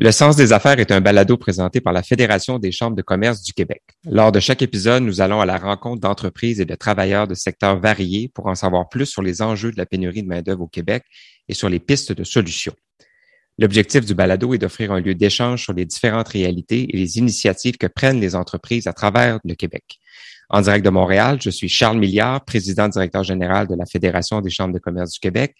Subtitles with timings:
[0.00, 3.42] Le Sens des affaires est un balado présenté par la Fédération des chambres de commerce
[3.42, 3.82] du Québec.
[4.04, 7.80] Lors de chaque épisode, nous allons à la rencontre d'entreprises et de travailleurs de secteurs
[7.80, 11.02] variés pour en savoir plus sur les enjeux de la pénurie de main-d'œuvre au Québec
[11.48, 12.74] et sur les pistes de solutions.
[13.58, 17.76] L'objectif du balado est d'offrir un lieu d'échange sur les différentes réalités et les initiatives
[17.76, 19.98] que prennent les entreprises à travers le Québec.
[20.48, 24.50] En direct de Montréal, je suis Charles Milliard, président directeur général de la Fédération des
[24.50, 25.56] chambres de commerce du Québec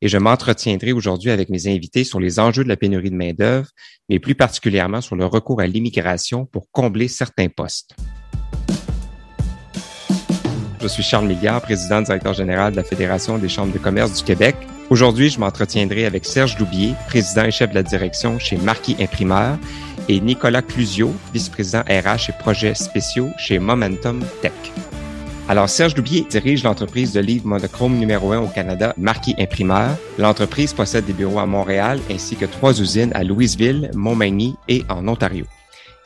[0.00, 3.68] et je m'entretiendrai aujourd'hui avec mes invités sur les enjeux de la pénurie de main-d'œuvre,
[4.08, 7.94] mais plus particulièrement sur le recours à l'immigration pour combler certains postes.
[10.80, 14.22] Je suis Charles Milliard, président directeur général de la Fédération des chambres de commerce du
[14.22, 14.54] Québec.
[14.90, 19.58] Aujourd'hui, je m'entretiendrai avec Serge Loubier, président et chef de la direction chez Marquis Imprimeur,
[20.08, 24.52] et Nicolas Clusio, vice-président RH et projets spéciaux chez Momentum Tech.
[25.50, 29.96] Alors, Serge Loubier dirige l'entreprise de livres monochrome numéro un au Canada, Marquis Imprimeur.
[30.18, 35.08] L'entreprise possède des bureaux à Montréal ainsi que trois usines à Louisville, Montmagny et en
[35.08, 35.46] Ontario.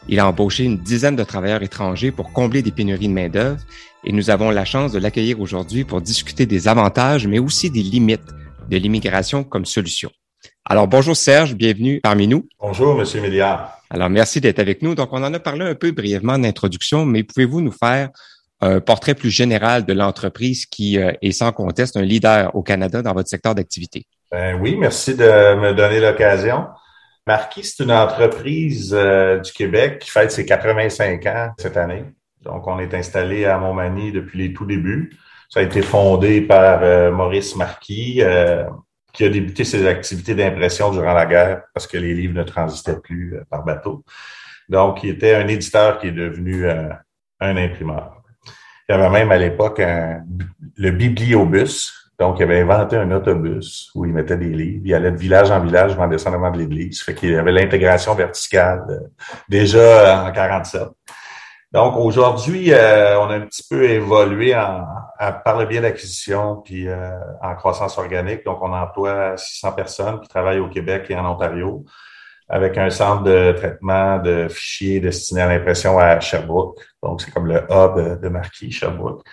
[0.09, 3.59] Il a embauché une dizaine de travailleurs étrangers pour combler des pénuries de main-d'œuvre
[4.05, 7.83] et nous avons la chance de l'accueillir aujourd'hui pour discuter des avantages, mais aussi des
[7.83, 8.31] limites
[8.71, 10.13] de l'immigration comme solution.
[10.65, 12.47] Alors, bonjour Serge, bienvenue parmi nous.
[12.61, 13.77] Bonjour, Monsieur Milliard.
[13.91, 14.95] Alors, merci d'être avec nous.
[14.95, 18.11] Donc, on en a parlé un peu brièvement en introduction, mais pouvez-vous nous faire
[18.63, 23.03] un portrait plus général de l'entreprise qui euh, est sans conteste un leader au Canada
[23.03, 24.07] dans votre secteur d'activité.
[24.31, 26.69] Ben oui, merci de me donner l'occasion.
[27.27, 32.05] Marquis, c'est une entreprise euh, du Québec qui fête ses 85 ans cette année.
[32.43, 35.13] Donc, on est installé à Montmagny depuis les tout débuts.
[35.49, 38.23] Ça a été fondé par euh, Maurice Marquis,
[39.13, 42.99] qui a débuté ses activités d'impression durant la guerre parce que les livres ne transitaient
[42.99, 44.05] plus par bateau.
[44.69, 48.22] Donc, il était un éditeur qui est devenu un imprimeur.
[48.93, 49.81] Il y avait même à l'époque
[50.77, 52.11] le bibliobus.
[52.19, 54.83] Donc, il avait inventé un autobus où il mettait des livres.
[54.85, 57.03] Il allait de village en village en descendant de l'église.
[57.03, 58.99] Fait qu'il y avait l'intégration verticale euh,
[59.49, 60.83] déjà en 47.
[61.73, 64.85] Donc, aujourd'hui, euh, on a un petit peu évolué en,
[65.43, 68.45] par le biais d'acquisition puis euh, en croissance organique.
[68.45, 71.87] Donc, on emploie 600 personnes qui travaillent au Québec et en Ontario
[72.53, 76.79] avec un centre de traitement de fichiers destiné à l'impression à Sherbrooke.
[77.03, 79.25] Donc, c'est comme le hub de Marquis, Sherbrooke.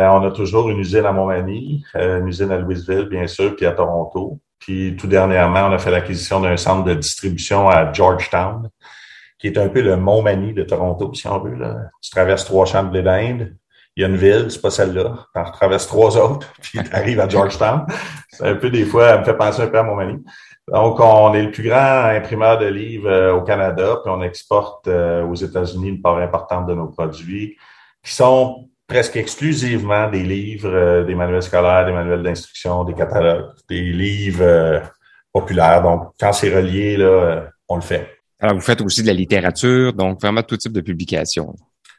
[0.00, 3.54] Euh, on a toujours une usine à Montmagny, euh, une usine à Louisville, bien sûr,
[3.54, 4.40] puis à Toronto.
[4.58, 8.68] Puis tout dernièrement, on a fait l'acquisition d'un centre de distribution à Georgetown,
[9.38, 11.54] qui est un peu le Montmagny de Toronto, si on veut.
[11.54, 11.76] Là.
[12.02, 13.54] Tu traverses trois champs de d'Inde,
[13.94, 15.26] il y a une ville, c'est pas celle-là.
[15.34, 17.86] Tu traverses trois autres, puis tu arrives à Georgetown.
[18.28, 20.22] C'est un peu des fois, ça me fait penser un peu à Montmagny.
[20.72, 24.88] Donc, on est le plus grand imprimeur de livres euh, au Canada, puis on exporte
[24.88, 27.56] euh, aux États-Unis une part importante de nos produits,
[28.02, 33.52] qui sont presque exclusivement des livres, euh, des manuels scolaires, des manuels d'instruction, des catalogues,
[33.68, 34.82] des livres
[35.32, 35.82] populaires.
[35.82, 38.18] Donc, quand c'est relié, là, on le fait.
[38.40, 41.54] Alors, vous faites aussi de la littérature, donc vraiment tout type de publication.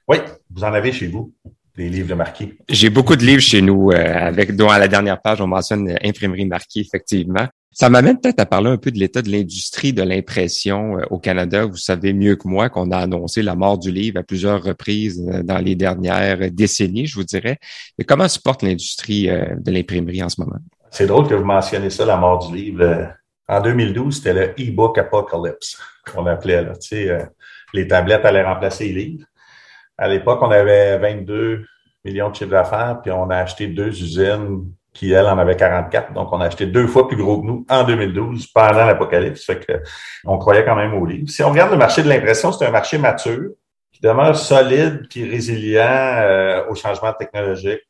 [0.09, 0.17] Oui,
[0.51, 1.33] vous en avez chez vous
[1.75, 2.57] des livres de marquis.
[2.67, 6.45] J'ai beaucoup de livres chez nous, avec dont à la dernière page, on mentionne imprimerie
[6.45, 7.47] marquis, effectivement.
[7.79, 11.19] Ça m'amène peut-être à parler un peu de l'état de l'industrie de l'impression euh, au
[11.19, 11.63] Canada.
[11.67, 15.23] Vous savez mieux que moi qu'on a annoncé la mort du livre à plusieurs reprises
[15.31, 17.59] euh, dans les dernières décennies, je vous dirais.
[18.07, 20.57] Comment se porte l'industrie euh, de l'imprimerie en ce moment?
[20.89, 23.13] C'est drôle que vous mentionnez ça, la mort du livre.
[23.47, 25.79] En 2012, c'était le e-book apocalypse
[26.11, 26.63] qu'on appelait.
[26.63, 26.75] Là.
[26.77, 27.29] Tu sais,
[27.75, 29.27] les tablettes allaient remplacer les livres.
[29.99, 31.63] À l'époque, on avait 22
[32.03, 34.65] millions de chiffres d'affaires, puis on a acheté deux usines
[34.97, 36.13] qui, elle, en avait 44.
[36.13, 39.45] Donc, on a acheté deux fois plus gros que nous en 2012, pendant l'apocalypse.
[39.45, 39.73] Fait que,
[40.25, 41.29] on croyait quand même au livre.
[41.29, 43.51] Si on regarde le marché de l'impression, c'est un marché mature
[43.91, 47.81] qui demeure solide puis résilient euh, au changement technologique.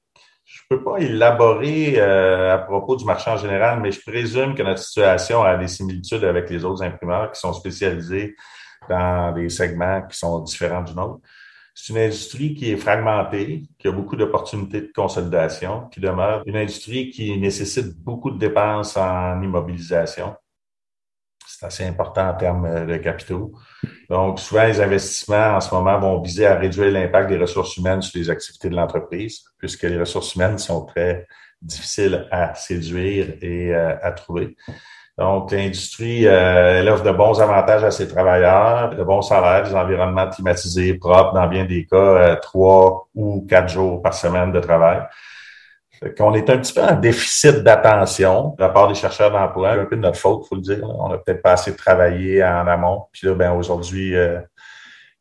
[0.43, 4.63] Je peux pas élaborer euh, à propos du marché en général, mais je présume que
[4.63, 8.35] notre situation a des similitudes avec les autres imprimeurs qui sont spécialisés
[8.89, 11.19] dans des segments qui sont différents du nôtre.
[11.79, 16.57] C'est une industrie qui est fragmentée, qui a beaucoup d'opportunités de consolidation, qui demeure une
[16.57, 20.35] industrie qui nécessite beaucoup de dépenses en immobilisation.
[21.45, 23.53] C'est assez important en termes de capitaux.
[24.09, 28.01] Donc, souvent, les investissements en ce moment vont viser à réduire l'impact des ressources humaines
[28.01, 31.27] sur les activités de l'entreprise, puisque les ressources humaines sont très
[31.61, 34.57] difficiles à séduire et euh, à trouver.
[35.17, 39.73] Donc, l'industrie, euh, elle offre de bons avantages à ses travailleurs, de bons salaires, des
[39.73, 44.59] environnements climatisés, propres, dans bien des cas, euh, trois ou quatre jours par semaine de
[44.59, 45.01] travail.
[46.19, 49.85] On est un petit peu en déficit d'attention de la part des chercheurs d'emploi, un
[49.85, 50.83] peu de notre faute, faut le dire.
[50.83, 53.05] On a peut-être pas assez travaillé en amont.
[53.11, 54.39] Puis là, ben aujourd'hui, euh,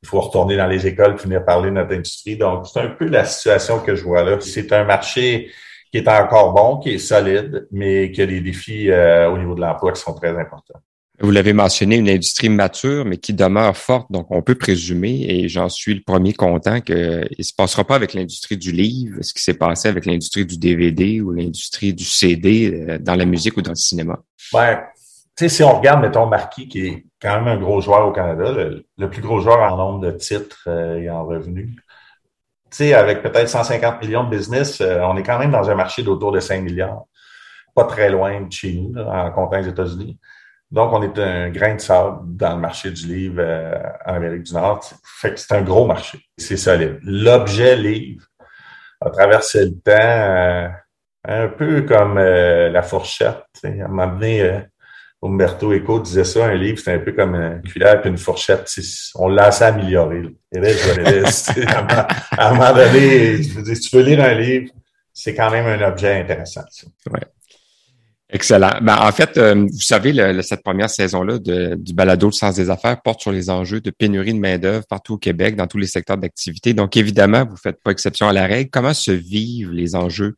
[0.03, 2.37] il faut retourner dans les écoles, venir parler de notre industrie.
[2.37, 4.37] Donc, c'est un peu la situation que je vois là.
[4.41, 5.51] C'est un marché
[5.91, 9.55] qui est encore bon, qui est solide, mais qui a des défis euh, au niveau
[9.55, 10.81] de l'emploi qui sont très importants.
[11.21, 14.13] Vous l'avez mentionné, une industrie mature, mais qui demeure forte.
[14.13, 17.95] Donc, on peut présumer, et j'en suis le premier content, qu'il ne se passera pas
[17.95, 22.05] avec l'industrie du livre, ce qui s'est passé avec l'industrie du DVD ou l'industrie du
[22.05, 24.19] CD euh, dans la musique ou dans le cinéma.
[24.53, 24.77] Ouais.
[25.37, 28.13] Tu sais, si on regarde, mettons, Marquis, qui est quand même un gros joueur au
[28.13, 28.53] Canada,
[28.97, 31.77] le, plus gros joueur en nombre de titres euh, et en revenus.
[32.81, 36.33] Avec peut-être 150 millions de business, euh, on est quand même dans un marché d'autour
[36.33, 37.05] de 5 milliards.
[37.75, 40.19] Pas très loin de chez nous, en comptant les États-Unis.
[40.71, 44.45] Donc, on est un grain de sable dans le marché du livre euh, en Amérique
[44.45, 44.85] du Nord.
[45.05, 46.21] Fait que c'est un gros marché.
[46.37, 46.99] C'est solide.
[47.03, 48.25] L'objet livre
[49.01, 50.69] a traversé le temps euh,
[51.25, 53.45] un peu comme la fourchette.
[53.63, 54.67] À un moment donné,
[55.27, 58.71] Umberto Eco disait ça, un livre, c'est un peu comme une cuillère et une fourchette.
[59.15, 60.23] On l'a assez amélioré.
[60.57, 64.73] à, un moment donné, si tu veux lire un livre,
[65.13, 66.65] c'est quand même un objet intéressant.
[67.11, 67.21] Ouais.
[68.29, 68.73] Excellent.
[68.83, 72.71] Ben, en fait, euh, vous savez, le, cette première saison-là du balado de Sens des
[72.71, 75.87] affaires porte sur les enjeux de pénurie de main-d'œuvre partout au Québec, dans tous les
[75.87, 76.75] secteurs d'activité.
[76.75, 78.71] Donc, évidemment, vous ne faites pas exception à la règle.
[78.71, 80.37] Comment se vivent les enjeux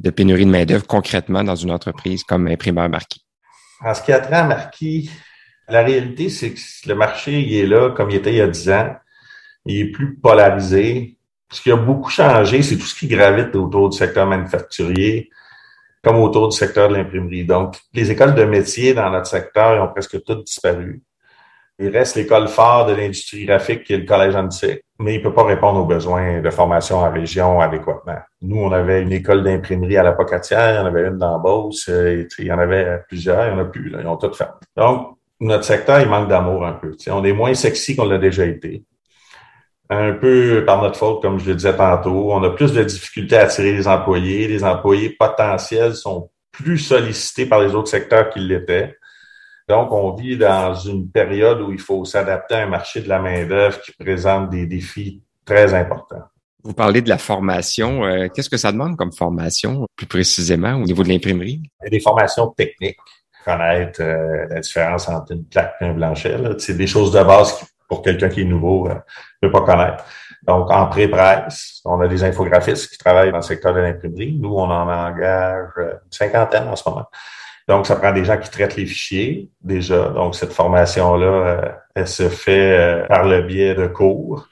[0.00, 3.24] de pénurie de main-d'œuvre concrètement dans une entreprise comme Imprimeur Marquis?
[3.82, 5.10] En ce qui a trait à Marquis,
[5.68, 8.48] la réalité, c'est que le marché, il est là comme il était il y a
[8.48, 8.96] 10 ans.
[9.64, 11.16] Il est plus polarisé.
[11.50, 15.30] Ce qui a beaucoup changé, c'est tout ce qui gravite autour du secteur manufacturier
[16.02, 17.44] comme autour du secteur de l'imprimerie.
[17.44, 21.02] Donc, les écoles de métier dans notre secteur ont presque toutes disparu.
[21.78, 25.22] Il reste l'école phare de l'industrie graphique qui est le collège antique, mais il ne
[25.22, 28.18] peut pas répondre aux besoins de formation en région adéquatement.
[28.42, 31.38] Nous, on avait une école d'imprimerie à la Pocatière, il y en avait une dans
[31.38, 34.16] Beauce, euh, il y en avait plusieurs, il n'y en a plus, là, ils ont
[34.16, 34.48] toutes fait.
[34.76, 36.94] Donc, notre secteur, il manque d'amour un peu.
[37.08, 38.84] On est moins sexy qu'on l'a déjà été
[39.90, 42.32] un peu par notre faute, comme je le disais tantôt.
[42.32, 44.46] On a plus de difficultés à attirer les employés.
[44.46, 48.96] Les employés potentiels sont plus sollicités par les autres secteurs qu'ils l'étaient.
[49.70, 53.20] Donc, on vit dans une période où il faut s'adapter à un marché de la
[53.20, 56.24] main-d'œuvre qui présente des défis très importants.
[56.64, 58.04] Vous parlez de la formation.
[58.04, 61.62] Euh, qu'est-ce que ça demande comme formation, plus précisément, au niveau de l'imprimerie?
[61.88, 62.98] Des formations techniques,
[63.44, 66.36] connaître euh, la différence entre une plaque et un blanchet.
[66.58, 68.98] C'est des choses de base qui pour quelqu'un qui est nouveau, ne euh,
[69.42, 70.04] peut pas connaître.
[70.46, 74.38] Donc, en pré-presse, on a des infographistes qui travaillent dans le secteur de l'imprimerie.
[74.40, 77.06] Nous, on en engage euh, une cinquantaine en ce moment.
[77.68, 80.08] Donc, ça prend des gens qui traitent les fichiers déjà.
[80.08, 84.48] Donc, cette formation-là, euh, elle se fait par le biais de cours.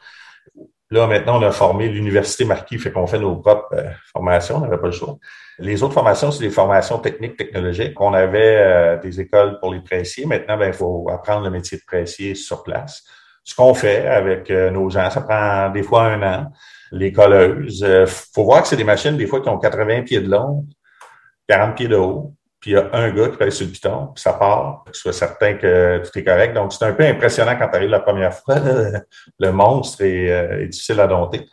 [0.90, 3.74] Là, maintenant, on a formé l'Université Marquis, fait qu'on fait nos propres
[4.12, 5.18] formations, on n'avait pas le choix.
[5.58, 8.00] Les autres formations, c'est des formations techniques, technologiques.
[8.00, 10.24] On avait des écoles pour les pressiers.
[10.24, 13.04] Maintenant, ben, il faut apprendre le métier de pressier sur place
[13.48, 15.08] ce qu'on fait avec euh, nos gens.
[15.08, 16.52] Ça prend des fois un an.
[16.92, 20.20] Les colleuses, euh, faut voir que c'est des machines des fois qui ont 80 pieds
[20.20, 20.66] de long,
[21.48, 22.34] 40 pieds de haut.
[22.60, 24.96] Puis il y a un gars qui pèse sur le piton, puis ça part, que
[24.96, 26.54] soit certain que tout est correct.
[26.54, 28.56] Donc, c'est un peu impressionnant quand tu arrives la première fois.
[29.38, 31.46] Le monstre euh, est, difficile à dompter.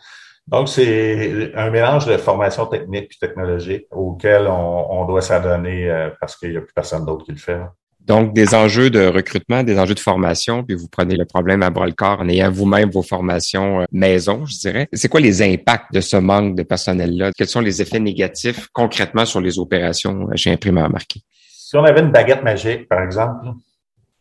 [0.47, 6.35] Donc, c'est un mélange de formation technique et technologique auquel on, on doit s'adonner parce
[6.35, 7.59] qu'il n'y a plus personne d'autre qui le fait.
[8.05, 11.71] Donc, des enjeux de recrutement, des enjeux de formation, puis vous prenez le problème à
[11.71, 14.87] bras le corps en ayant vous-même vos formations euh, maison, je dirais.
[14.93, 17.31] C'est quoi les impacts de ce manque de personnel-là?
[17.35, 21.23] Quels sont les effets négatifs concrètement sur les opérations chez Imprimeur Marquis?
[21.49, 23.47] Si on avait une baguette magique, par exemple,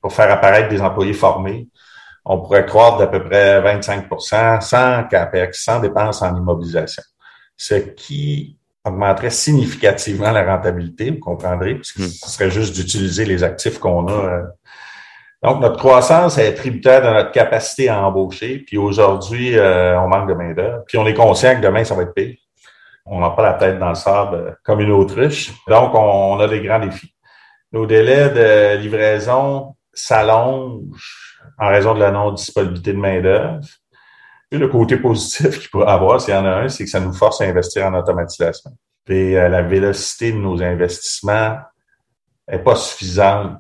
[0.01, 1.69] pour faire apparaître des employés formés,
[2.25, 7.03] on pourrait croire d'à peu près 25% sans CAPEX, sans dépenses en immobilisation.
[7.59, 12.09] Ce qui augmenterait significativement la rentabilité, vous comprendrez, puisque hmm.
[12.09, 14.12] ce serait juste d'utiliser les actifs qu'on a.
[14.12, 14.43] Euh.
[15.43, 18.59] Donc, notre croissance est tributaire de notre capacité à embaucher.
[18.67, 20.85] Puis aujourd'hui, euh, on manque de main-d'œuvre.
[20.87, 22.35] Puis on est conscient que demain, ça va être pire.
[23.07, 25.53] On n'a pas la tête dans le sable euh, comme une autruche.
[25.69, 27.14] Donc, on, a des grands défis.
[27.73, 33.61] Nos délais de livraison s'allongent en raison de la non-disponibilité de main-d'œuvre.
[34.58, 37.12] Le côté positif qu'il pourrait avoir, s'il y en a un, c'est que ça nous
[37.12, 38.70] force à investir en automatisation.
[39.08, 41.56] Et euh, la vélocité de nos investissements
[42.49, 43.58] est pas suffisante.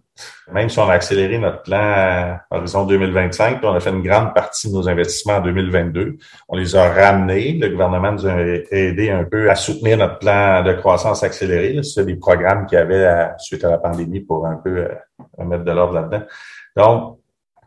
[0.52, 4.02] Même si on a accéléré notre plan à horizon 2025, puis on a fait une
[4.02, 7.54] grande partie de nos investissements en 2022, on les a ramenés.
[7.54, 8.36] Le gouvernement nous a
[8.70, 11.82] aidé un peu à soutenir notre plan de croissance accélérée.
[11.82, 15.64] C'est des programmes qu'il y avait suite à la pandémie pour un peu euh, mettre
[15.64, 16.22] de l'ordre là-dedans.
[16.76, 17.18] Donc,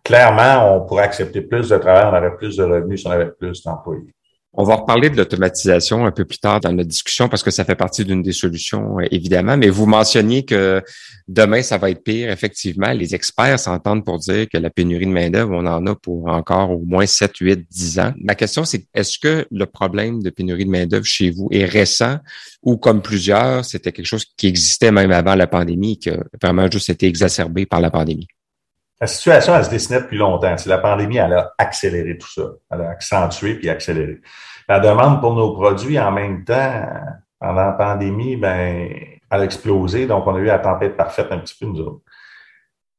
[0.08, 3.32] clairement, on pourrait accepter plus de travail, on aurait plus de revenus si on avait
[3.32, 4.14] plus d'employés.
[4.60, 7.64] On va reparler de l'automatisation un peu plus tard dans notre discussion parce que ça
[7.64, 9.56] fait partie d'une des solutions, euh, évidemment.
[9.56, 10.82] Mais vous mentionniez que
[11.28, 12.32] demain, ça va être pire.
[12.32, 16.30] Effectivement, les experts s'entendent pour dire que la pénurie de main-d'œuvre, on en a pour
[16.30, 18.14] encore au moins 7, 8, 10 ans.
[18.24, 22.18] Ma question, c'est est-ce que le problème de pénurie de main-d'œuvre chez vous est récent
[22.64, 26.24] ou comme plusieurs, c'était quelque chose qui existait même avant la pandémie et qui a
[26.42, 28.28] vraiment juste été exacerbé par la pandémie?
[29.00, 30.56] La situation, elle se dessinait depuis longtemps.
[30.66, 32.44] La pandémie, elle a accéléré tout ça.
[32.72, 34.22] Elle a accentué puis accéléré.
[34.68, 36.84] La demande pour nos produits en même temps,
[37.40, 38.90] pendant la pandémie, ben,
[39.30, 40.08] elle a explosé.
[40.08, 42.02] Donc, on a eu la tempête parfaite un petit peu, nous autres.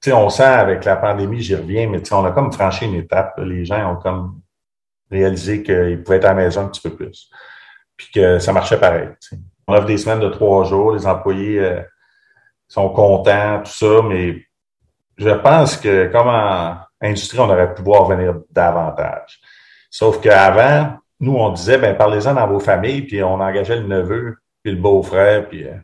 [0.00, 3.34] sais, on sent avec la pandémie, j'y reviens, mais on a comme franchi une étape.
[3.38, 4.40] Les gens ont comme
[5.10, 7.28] réalisé qu'ils pouvaient être à la maison un petit peu plus.
[7.96, 9.08] Puis que ça marchait pareil.
[9.66, 11.82] On offre des semaines de trois jours, les employés euh,
[12.68, 14.47] sont contents, tout ça, mais
[15.18, 19.40] je pense que comme en industrie, on aurait pu voir venir davantage.
[19.90, 24.36] Sauf qu'avant, nous, on disait, ben parlez-en dans vos familles, puis on engageait le neveu,
[24.62, 25.74] puis le beau-frère, puis euh,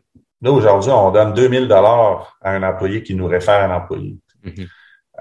[0.41, 4.17] là, aujourd'hui, on donne 2000 dollars à un employé qui nous réfère un employé.
[4.43, 4.67] Mm-hmm.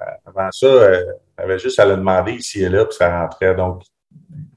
[0.00, 1.04] Euh, avant ça, euh,
[1.38, 3.54] on avait juste à le demander ici et là, puis ça rentrait.
[3.54, 3.83] Donc,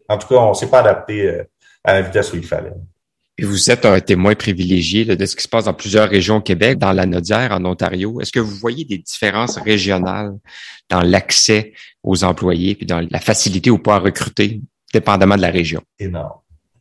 [0.08, 1.42] en tout cas, on ne s'est pas adapté
[1.84, 2.74] à la vitesse où il fallait.
[3.40, 6.80] Vous êtes un témoin privilégié de ce qui se passe dans plusieurs régions au Québec,
[6.80, 8.20] dans la Nodière, en Ontario.
[8.20, 10.34] Est-ce que vous voyez des différences régionales
[10.90, 15.52] dans l'accès aux employés puis dans la facilité ou pas à recruter, dépendamment de la
[15.52, 15.82] région?
[16.00, 16.40] Énorme.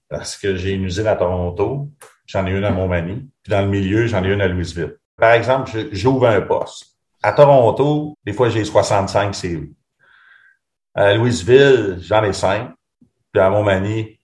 [0.08, 1.90] Parce que j'ai une usine à Toronto,
[2.26, 4.96] j'en ai une à Montmagny, puis dans le milieu, j'en ai une à Louisville.
[5.18, 6.96] Par exemple, j'ouvre un poste.
[7.22, 9.72] À Toronto, des fois, j'ai 65 CV.
[10.94, 12.70] À Louisville, j'en ai 5.
[13.30, 14.18] Puis à Montmagny,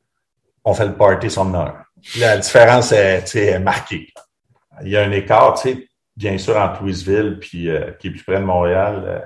[0.64, 1.52] on fait le party son.
[2.18, 4.08] La différence est, marquée.
[4.82, 5.54] Il y a un écart,
[6.16, 9.02] bien sûr, entre Louisville puis euh, qui est plus près de Montréal.
[9.06, 9.18] Euh,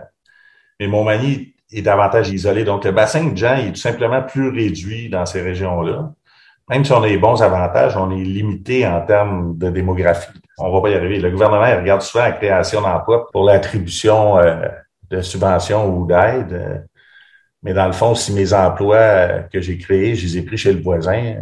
[0.79, 2.65] mais Montmagny est davantage isolé.
[2.65, 6.13] Donc, le bassin de gens est tout simplement plus réduit dans ces régions-là.
[6.69, 10.33] Même si on a les bons avantages, on est limité en termes de démographie.
[10.59, 11.19] On va pas y arriver.
[11.19, 14.69] Le gouvernement regarde souvent la création d'emplois pour l'attribution euh,
[15.11, 16.87] de subventions ou d'aides.
[17.63, 20.73] Mais dans le fond, si mes emplois que j'ai créés, je les ai pris chez
[20.73, 21.37] le voisin,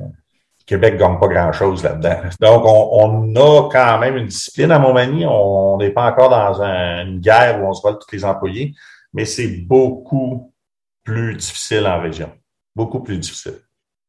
[0.67, 2.31] Québec gagne pas grand-chose là-dedans.
[2.41, 5.27] Donc, on, a quand même une discipline à Montmagny.
[5.27, 8.75] On n'est pas encore dans une guerre où on se vole tous les employés,
[9.13, 10.53] mais c'est beaucoup
[11.03, 12.31] plus difficile en région.
[12.75, 13.61] Beaucoup plus difficile.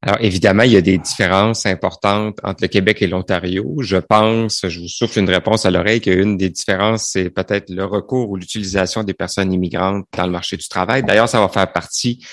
[0.05, 3.77] Alors, évidemment, il y a des différences importantes entre le Québec et l'Ontario.
[3.81, 7.85] Je pense, je vous souffle une réponse à l'oreille, qu'une des différences, c'est peut-être le
[7.85, 11.01] recours ou l'utilisation des personnes immigrantes dans le marché du travail.
[11.01, 12.24] D'ailleurs, ça va faire partie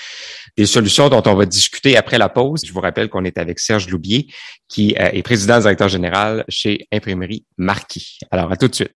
[0.55, 2.61] des solutions dont on va discuter après la pause.
[2.63, 4.27] Je vous rappelle qu'on est avec Serge Loubier,
[4.69, 8.19] qui euh, est président directeur général chez Imprimerie Marquis.
[8.29, 8.93] Alors, à tout de suite.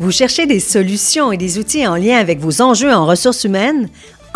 [0.00, 3.88] Vous cherchez des solutions et des outils en lien avec vos enjeux en ressources humaines?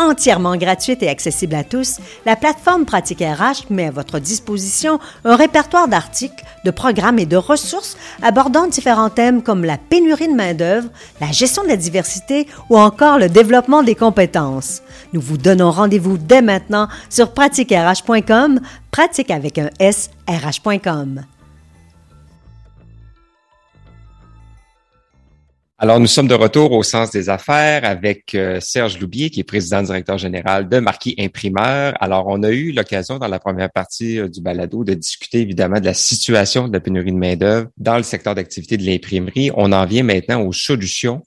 [0.09, 5.37] Entièrement gratuite et accessible à tous, la plateforme Pratique RH met à votre disposition un
[5.37, 10.89] répertoire d'articles, de programmes et de ressources abordant différents thèmes comme la pénurie de main-d'œuvre,
[11.21, 14.83] la gestion de la diversité ou encore le développement des compétences.
[15.13, 21.23] Nous vous donnons rendez-vous dès maintenant sur pratiquerh.com, pratique avec un S, rh.com.
[25.85, 29.43] Alors, nous sommes de retour au sens des affaires avec euh, Serge Loubier, qui est
[29.43, 31.95] président directeur général de Marquis Imprimeur.
[32.01, 35.81] Alors, on a eu l'occasion dans la première partie euh, du balado de discuter évidemment
[35.81, 39.51] de la situation de la pénurie de main-d'œuvre dans le secteur d'activité de l'imprimerie.
[39.57, 41.25] On en vient maintenant aux solutions.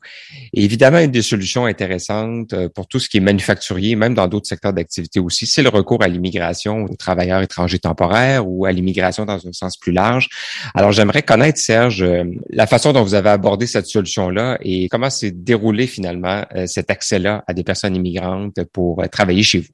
[0.54, 4.30] Et évidemment, une des solutions intéressantes euh, pour tout ce qui est manufacturier, même dans
[4.30, 8.72] d'autres secteurs d'activité aussi, c'est le recours à l'immigration aux travailleurs étrangers temporaires ou à
[8.72, 10.30] l'immigration dans un sens plus large.
[10.74, 12.06] Alors, j'aimerais connaître, Serge,
[12.52, 16.90] la façon dont vous avez abordé cette solution-là et comment s'est déroulé finalement euh, cet
[16.90, 19.74] accès-là à des personnes immigrantes pour euh, travailler chez vous?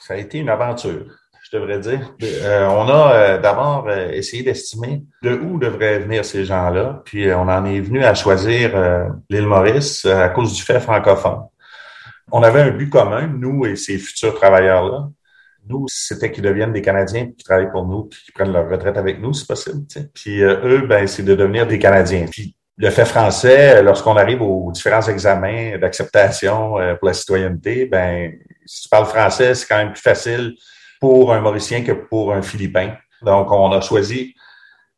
[0.00, 1.06] Ça a été une aventure,
[1.42, 2.14] je devrais dire.
[2.22, 7.64] Euh, on a d'abord essayé d'estimer de où devraient venir ces gens-là, puis on en
[7.66, 8.72] est venu à choisir
[9.28, 11.40] l'île Maurice à cause du fait francophone.
[12.32, 15.08] On avait un but commun, nous et ces futurs travailleurs-là.
[15.68, 18.96] Nous, c'était qu'ils deviennent des Canadiens qui travaillent pour nous, puis qui prennent leur retraite
[18.96, 19.84] avec nous, c'est possible.
[20.14, 22.24] Puis eux, ben, c'est de devenir des Canadiens.
[22.30, 28.32] Puis le fait français, lorsqu'on arrive aux différents examens d'acceptation euh, pour la citoyenneté, ben,
[28.64, 30.54] si tu parles français, c'est quand même plus facile
[31.00, 32.92] pour un Mauricien que pour un Philippin.
[33.22, 34.34] Donc, on a choisi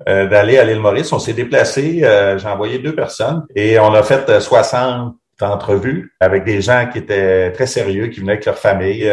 [0.08, 1.10] euh, d'aller à l'île Maurice.
[1.12, 6.44] On s'est déplacé, euh, j'ai envoyé deux personnes et on a fait 60 entrevues avec
[6.44, 9.10] des gens qui étaient très sérieux, qui venaient avec leur famille.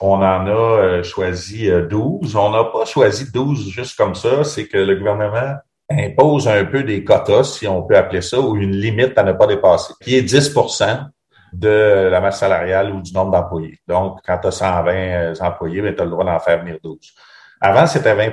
[0.00, 2.36] on en a choisi 12.
[2.36, 4.44] On n'a pas choisi 12 juste comme ça.
[4.44, 5.56] C'est que le gouvernement
[5.90, 9.32] impose un peu des quotas, si on peut appeler ça, ou une limite à ne
[9.32, 11.06] pas dépasser, qui est 10%
[11.52, 13.78] de la masse salariale ou du nombre d'employés.
[13.86, 16.98] Donc, quand tu as 120 employés, ben, tu as le droit d'en faire venir 12.
[17.60, 18.30] Avant, c'était 20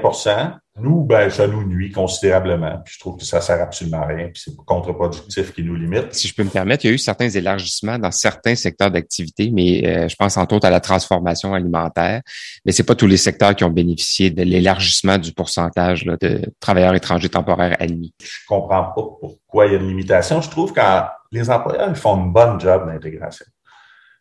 [0.77, 2.81] Nous, ben, ça nous nuit considérablement.
[2.83, 4.27] Puis je trouve que ça sert absolument à rien.
[4.27, 6.13] Puis c'est contre-productif qui nous limite.
[6.13, 9.51] Si je peux me permettre, il y a eu certains élargissements dans certains secteurs d'activité,
[9.53, 12.21] mais euh, je pense entre autres à la transformation alimentaire.
[12.65, 16.93] Mais c'est pas tous les secteurs qui ont bénéficié de l'élargissement du pourcentage de travailleurs
[16.93, 18.13] étrangers temporaires admis.
[18.21, 20.41] Je comprends pas pourquoi il y a une limitation.
[20.41, 23.45] Je trouve qu'en les employeurs ils font une bonne job d'intégration.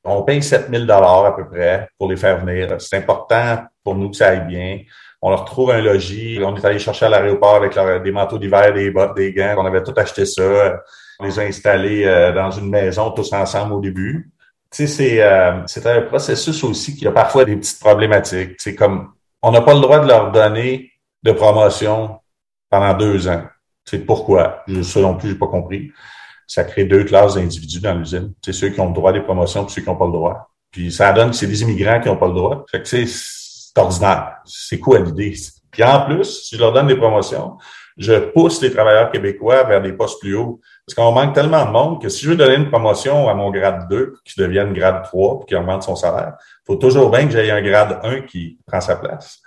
[0.04, 2.76] On paye 7000 dollars à peu près pour les faire venir.
[2.78, 4.80] C'est important pour nous que ça aille bien.
[5.26, 6.38] On leur trouve un logis.
[6.44, 9.54] On est allé chercher à l'aéroport avec des manteaux d'hiver, des bottes, des gants.
[9.56, 10.82] On avait tout acheté ça.
[11.18, 14.30] On les a installés euh, dans une maison tous ensemble au début.
[14.70, 18.56] Tu sais, euh, c'est un processus aussi qui a parfois des petites problématiques.
[18.58, 20.90] C'est comme on n'a pas le droit de leur donner
[21.22, 22.18] de promotion
[22.68, 23.44] pendant deux ans.
[23.86, 24.62] C'est pourquoi?
[24.82, 25.90] Ça non plus, j'ai pas compris.
[26.46, 28.34] Ça crée deux classes d'individus dans l'usine.
[28.44, 30.50] C'est ceux qui ont le droit des promotions et ceux qui n'ont pas le droit.
[30.70, 32.66] Puis ça donne que c'est des immigrants qui n'ont pas le droit.
[32.70, 33.06] Fait que c'est
[33.76, 34.38] ordinaire.
[34.44, 35.34] C'est quoi l'idée?
[35.70, 37.56] Puis en plus, si je leur donne des promotions,
[37.96, 40.60] je pousse les travailleurs québécois vers des postes plus hauts.
[40.86, 43.50] Parce qu'on manque tellement de monde que si je veux donner une promotion à mon
[43.50, 47.10] grade 2 pour qu'il devienne grade 3 pour qu'il augmente son salaire, il faut toujours
[47.10, 49.40] bien que j'aie un grade 1 qui prend sa place.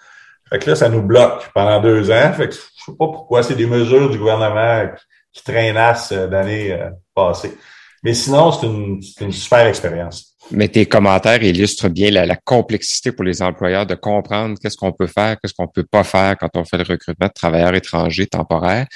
[0.50, 2.34] Fait que là, ça nous bloque pendant deux ans.
[2.34, 4.90] Fait que je sais pas pourquoi c'est des mesures du gouvernement
[5.34, 7.56] qui, traînassent d'années euh, passées.
[8.04, 10.36] Mais sinon, c'est une, super expérience.
[10.52, 15.08] Mais tes commentaires illustrent bien la, complexité pour les employeurs de comprendre qu'est-ce qu'on peut
[15.08, 18.88] faire, qu'est-ce qu'on peut pas faire quand on fait le recrutement de travailleurs étrangers temporaires.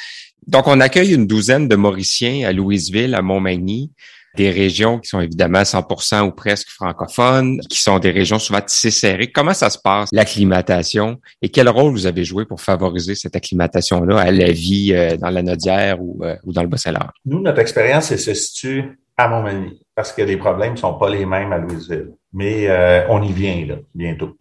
[0.48, 3.92] Donc, on accueille une douzaine de Mauriciens à Louisville, à Montmagny,
[4.36, 8.92] des régions qui sont évidemment 100% ou presque francophones, qui sont des régions souvent tissées
[8.92, 9.32] serrées.
[9.32, 14.20] Comment ça se passe, l'acclimatation, et quel rôle vous avez joué pour favoriser cette acclimatation-là
[14.20, 17.10] à la vie euh, dans la Nodière ou, euh, ou dans le Bas-Saint-Laurent?
[17.26, 21.52] Nous, notre expérience, se situe à Montmagny, parce que les problèmes sont pas les mêmes
[21.54, 22.14] à Louisville.
[22.34, 24.38] Mais euh, on y vient là, bientôt.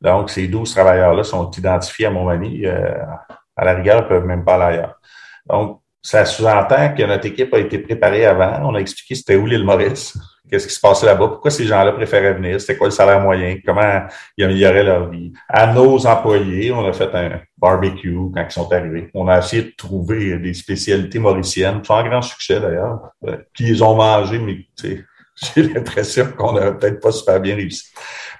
[0.00, 2.66] Donc, ces 12 travailleurs-là sont identifiés à Montmagny.
[2.66, 2.94] Euh,
[3.56, 5.00] à la rigueur, ils peuvent même pas aller ailleurs.
[5.48, 8.68] Donc, ça sous-entend que notre équipe a été préparée avant.
[8.68, 10.18] On a expliqué c'était où l'île Maurice,
[10.50, 13.56] qu'est-ce qui se passait là-bas, pourquoi ces gens-là préféraient venir, c'était quoi le salaire moyen,
[13.64, 14.02] comment
[14.36, 15.32] ils amélioraient leur vie.
[15.48, 19.10] À nos employés, on a fait un barbecue quand ils sont arrivés.
[19.14, 23.12] On a essayé de trouver des spécialités mauriciennes, sans grand succès d'ailleurs.
[23.52, 24.66] Puis ils ont mangé, mais
[25.54, 27.92] j'ai l'impression qu'on n'a peut-être pas super bien réussi.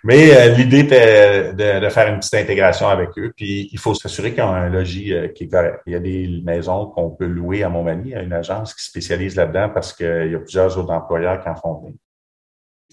[0.04, 3.32] Mais euh, l'idée était de, faire une petite intégration avec eux.
[3.36, 5.80] Puis il faut s'assurer qu'il y a un logis euh, qui est correct.
[5.86, 9.36] Il y a des maisons qu'on peut louer à Montmagny, à une agence qui spécialise
[9.36, 11.94] là-dedans parce qu'il y a plusieurs autres employeurs qui en font venir.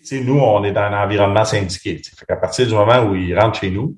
[0.03, 1.99] sais, nous, on est dans un environnement syndiqué.
[2.27, 3.97] Qu'à partir du moment où ils rentrent chez nous,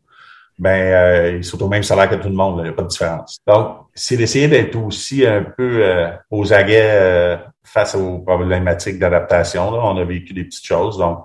[0.58, 2.84] ben euh, ils sont au même salaire que tout le monde, il n'y a pas
[2.84, 3.40] de différence.
[3.46, 5.84] Donc, c'est d'essayer d'être aussi un peu
[6.30, 9.70] aux aguets face aux problématiques d'adaptation.
[9.70, 11.20] On a vécu des petites choses, donc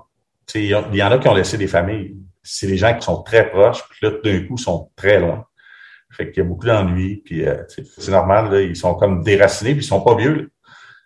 [0.55, 2.17] il y, en a qui ont laissé des familles.
[2.43, 5.45] C'est des gens qui sont très proches, puis là, d'un coup, sont très loin.
[6.13, 9.75] Fait qu'il y a beaucoup d'ennuis, puis euh, c'est normal, là, ils sont comme déracinés,
[9.75, 10.51] puis ils sont pas vieux.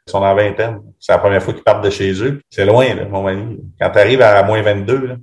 [0.06, 0.80] Ils sont en vingtaine.
[0.98, 2.40] C'est la première fois qu'ils partent de chez eux.
[2.50, 3.58] C'est loin, là, mon ami.
[3.80, 5.16] Quand tu arrives à moins 22, là,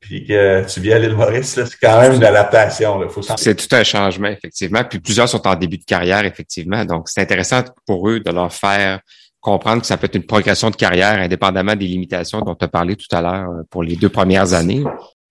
[0.00, 3.00] puis que tu viens à l'île Maurice, c'est quand même une adaptation.
[3.36, 4.84] C'est tout un changement, effectivement.
[4.84, 6.84] Puis plusieurs sont en début de carrière, effectivement.
[6.84, 9.00] Donc, c'est intéressant pour eux de leur faire
[9.40, 12.68] comprendre que ça peut être une progression de carrière indépendamment des limitations dont tu as
[12.68, 14.84] parlé tout à l'heure euh, pour les deux premières années.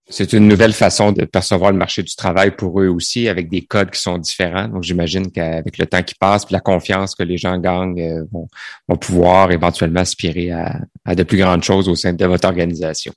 [0.10, 3.66] C'est une nouvelle façon de percevoir le marché du travail pour eux aussi, avec des
[3.66, 4.70] codes qui sont différents.
[4.70, 8.24] Donc, j'imagine qu'avec le temps qui passe, puis la confiance que les gens gagnent, euh,
[8.32, 13.12] vont, pouvoir éventuellement aspirer à de plus grandes choses au sein de votre organisation.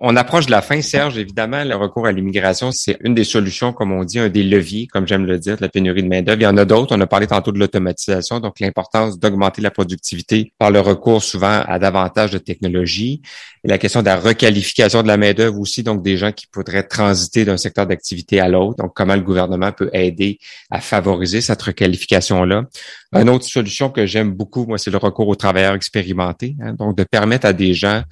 [0.00, 1.18] On approche de la fin, Serge.
[1.18, 4.88] Évidemment, le recours à l'immigration, c'est une des solutions, comme on dit, un des leviers,
[4.88, 6.40] comme j'aime le dire, de la pénurie de main-d'œuvre.
[6.40, 6.96] Il y en a d'autres.
[6.96, 11.62] On a parlé tantôt de l'automatisation, donc l'importance d'augmenter la productivité par le recours souvent
[11.68, 13.22] à davantage de technologies.
[13.62, 17.44] La question de la requalification de la main-d'œuvre aussi, donc des gens qui pourraient transiter
[17.44, 18.82] d'un secteur d'activité à l'autre.
[18.82, 20.40] Donc, comment le gouvernement peut aider
[20.72, 22.64] à favoriser cette requalification-là?
[23.12, 26.56] Une autre solution que j'aime beaucoup, moi, c'est le recours aux travailleurs expérimentés.
[26.60, 26.74] Hein.
[26.74, 28.02] donc, de permettre à des gens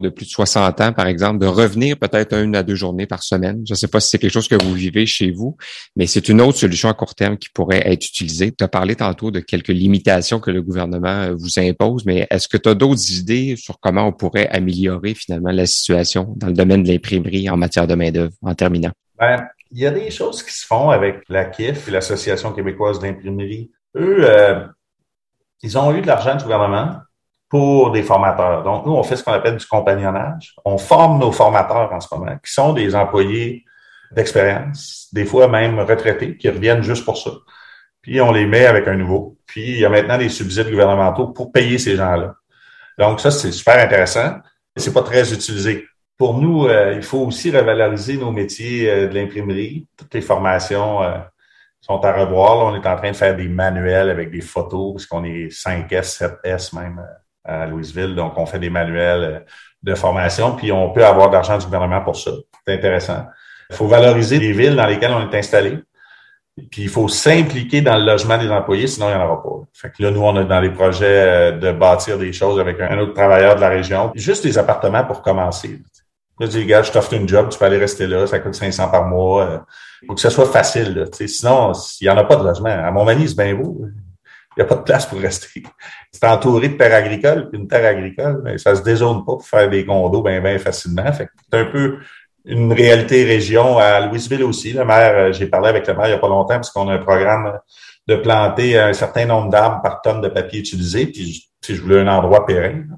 [0.00, 3.22] de plus de 60 ans, par exemple, de revenir peut-être une à deux journées par
[3.22, 3.62] semaine.
[3.66, 5.56] Je ne sais pas si c'est quelque chose que vous vivez chez vous,
[5.96, 8.52] mais c'est une autre solution à court terme qui pourrait être utilisée.
[8.52, 12.48] Tu as parlé tantôt de quelques limitations que le gouvernement euh, vous impose, mais est-ce
[12.48, 16.54] que tu as d'autres idées sur comment on pourrait améliorer finalement la situation dans le
[16.54, 18.92] domaine de l'imprimerie en matière de main-d'œuvre en terminant?
[19.18, 22.98] Ben, il y a des choses qui se font avec la KIF et l'Association québécoise
[22.98, 23.70] d'imprimerie.
[23.96, 24.64] Eux, euh,
[25.62, 27.00] ils ont eu de l'argent du gouvernement
[27.50, 28.62] pour des formateurs.
[28.62, 30.54] Donc, nous, on fait ce qu'on appelle du compagnonnage.
[30.64, 33.64] On forme nos formateurs en ce moment, qui sont des employés
[34.12, 37.32] d'expérience, des fois même retraités, qui reviennent juste pour ça.
[38.02, 39.36] Puis, on les met avec un nouveau.
[39.46, 42.36] Puis, il y a maintenant des subsides gouvernementaux pour payer ces gens-là.
[42.96, 44.36] Donc, ça, c'est super intéressant.
[44.76, 45.86] C'est pas très utilisé.
[46.16, 49.88] Pour nous, euh, il faut aussi revaloriser nos métiers euh, de l'imprimerie.
[49.96, 51.18] Toutes les formations euh,
[51.80, 52.56] sont à revoir.
[52.56, 55.48] Là, on est en train de faire des manuels avec des photos, parce qu'on est
[55.48, 57.04] 5S, 7S même
[57.50, 58.14] à Louisville.
[58.14, 59.40] Donc, on fait des manuels euh,
[59.82, 62.30] de formation, puis on peut avoir d'argent du gouvernement pour ça.
[62.66, 63.26] C'est intéressant.
[63.70, 65.78] Il faut valoriser les villes dans lesquelles on est installé.
[66.70, 69.60] Puis il faut s'impliquer dans le logement des employés, sinon il n'y en aura pas.
[69.72, 72.80] Fait que là, nous, on est dans les projets euh, de bâtir des choses avec
[72.80, 74.12] un autre travailleur de la région.
[74.14, 75.80] Juste des appartements pour commencer.
[76.38, 78.54] Là, je dis, gars, je t'offre une job, tu peux aller rester là, ça coûte
[78.54, 79.44] 500 par mois.
[79.44, 79.58] Il euh,
[80.08, 80.94] faut que ça soit facile.
[80.94, 82.70] Là, sinon, il n'y en a pas de logement.
[82.70, 83.82] À Montmagny, c'est bien beau.
[84.56, 85.62] Il n'y a pas de place pour rester.
[86.12, 89.70] C'est entouré de terres agricoles, une terre agricole, mais ça se dézone pas pour faire
[89.70, 91.12] des condos bien, bien facilement.
[91.12, 91.98] Fait c'est un peu
[92.44, 94.72] une réalité région à Louisville aussi.
[94.72, 96.88] Le maire, euh, j'ai parlé avec le maire il n'y a pas longtemps parce qu'on
[96.88, 97.58] a un programme
[98.08, 101.06] de planter un certain nombre d'arbres par tonne de papier utilisé.
[101.06, 102.96] Puis si je voulais un endroit pérenne,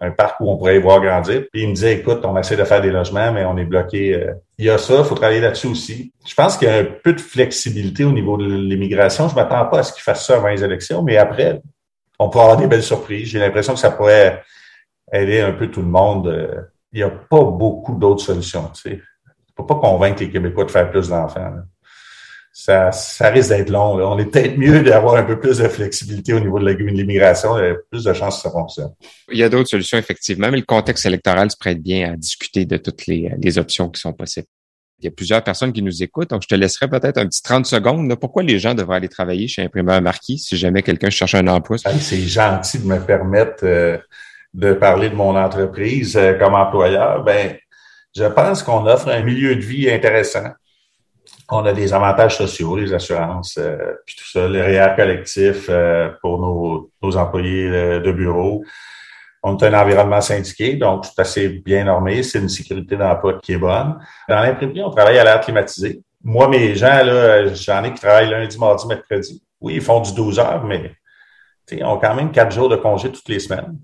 [0.00, 1.44] un, parc où on pourrait y voir grandir.
[1.52, 4.14] Puis il me disait, écoute, on essaie de faire des logements, mais on est bloqué.
[4.14, 4.32] Euh.
[4.58, 6.12] Il y a ça, il faut travailler là-dessus aussi.
[6.26, 9.28] Je pense qu'il y a un peu de flexibilité au niveau de l'immigration.
[9.28, 11.60] Je m'attends pas à ce qu'ils fassent ça avant les élections, mais après,
[12.20, 13.28] on pourra avoir des belles surprises.
[13.28, 14.42] J'ai l'impression que ça pourrait
[15.10, 16.28] aider un peu tout le monde.
[16.28, 16.60] Euh,
[16.92, 18.70] il n'y a pas beaucoup d'autres solutions.
[18.74, 18.90] Tu sais.
[18.90, 21.54] ne peux pas convaincre les Québécois de faire plus d'enfants.
[22.52, 23.94] Ça, ça risque d'être long.
[24.06, 27.54] On est peut-être mieux d'avoir un peu plus de flexibilité au niveau de l'immigration.
[27.90, 28.92] Plus de chances que ça fonctionne.
[29.30, 32.66] Il y a d'autres solutions, effectivement, mais le contexte électoral se prête bien à discuter
[32.66, 34.48] de toutes les options qui sont possibles.
[35.00, 37.42] Il y a plusieurs personnes qui nous écoutent, donc je te laisserai peut-être un petit
[37.42, 38.14] 30 secondes.
[38.16, 41.78] Pourquoi les gens devraient aller travailler chez Imprimeur Marquis si jamais quelqu'un cherche un emploi?
[41.78, 43.96] C'est gentil de me permettre euh,
[44.54, 47.56] de parler de mon entreprise euh, comme employeur, ben,
[48.14, 50.48] je pense qu'on offre un milieu de vie intéressant.
[51.48, 56.10] On a des avantages sociaux, les assurances, euh, puis tout ça, les REER collectifs euh,
[56.20, 58.64] pour nos employés de bureau.
[59.42, 62.22] On a un environnement syndiqué, donc c'est assez bien normé.
[62.22, 63.98] C'est une sécurité d'emploi qui est bonne.
[64.28, 66.02] Dans l'imprimerie, on travaille à l'air climatisé.
[66.22, 69.42] Moi, mes gens, là, j'en ai qui travaillent lundi, mardi, mercredi.
[69.60, 70.92] Oui, ils font du 12 heures, mais
[71.70, 73.78] ils ont quand même quatre jours de congé toutes les semaines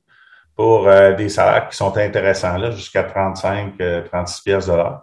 [0.55, 3.75] pour euh, des salaires qui sont intéressants, là, jusqu'à 35,
[4.11, 5.03] 36 pièces de l'heure.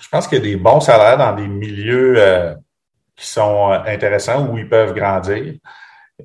[0.00, 2.54] Je pense qu'il y a des bons salaires dans des milieux euh,
[3.16, 5.54] qui sont euh, intéressants où ils peuvent grandir.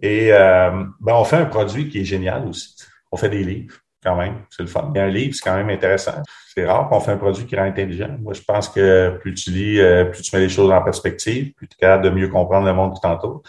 [0.01, 2.75] Et ben, on fait un produit qui est génial aussi.
[3.11, 4.43] On fait des livres, quand même.
[4.49, 4.91] C'est le fun.
[4.95, 6.21] A un livre, c'est quand même intéressant.
[6.53, 8.15] C'est rare qu'on fait un produit qui rend intelligent.
[8.19, 11.67] Moi, je pense que plus tu lis, plus tu mets les choses en perspective, plus
[11.67, 13.41] tu es capable de mieux comprendre le monde qui t'entoure.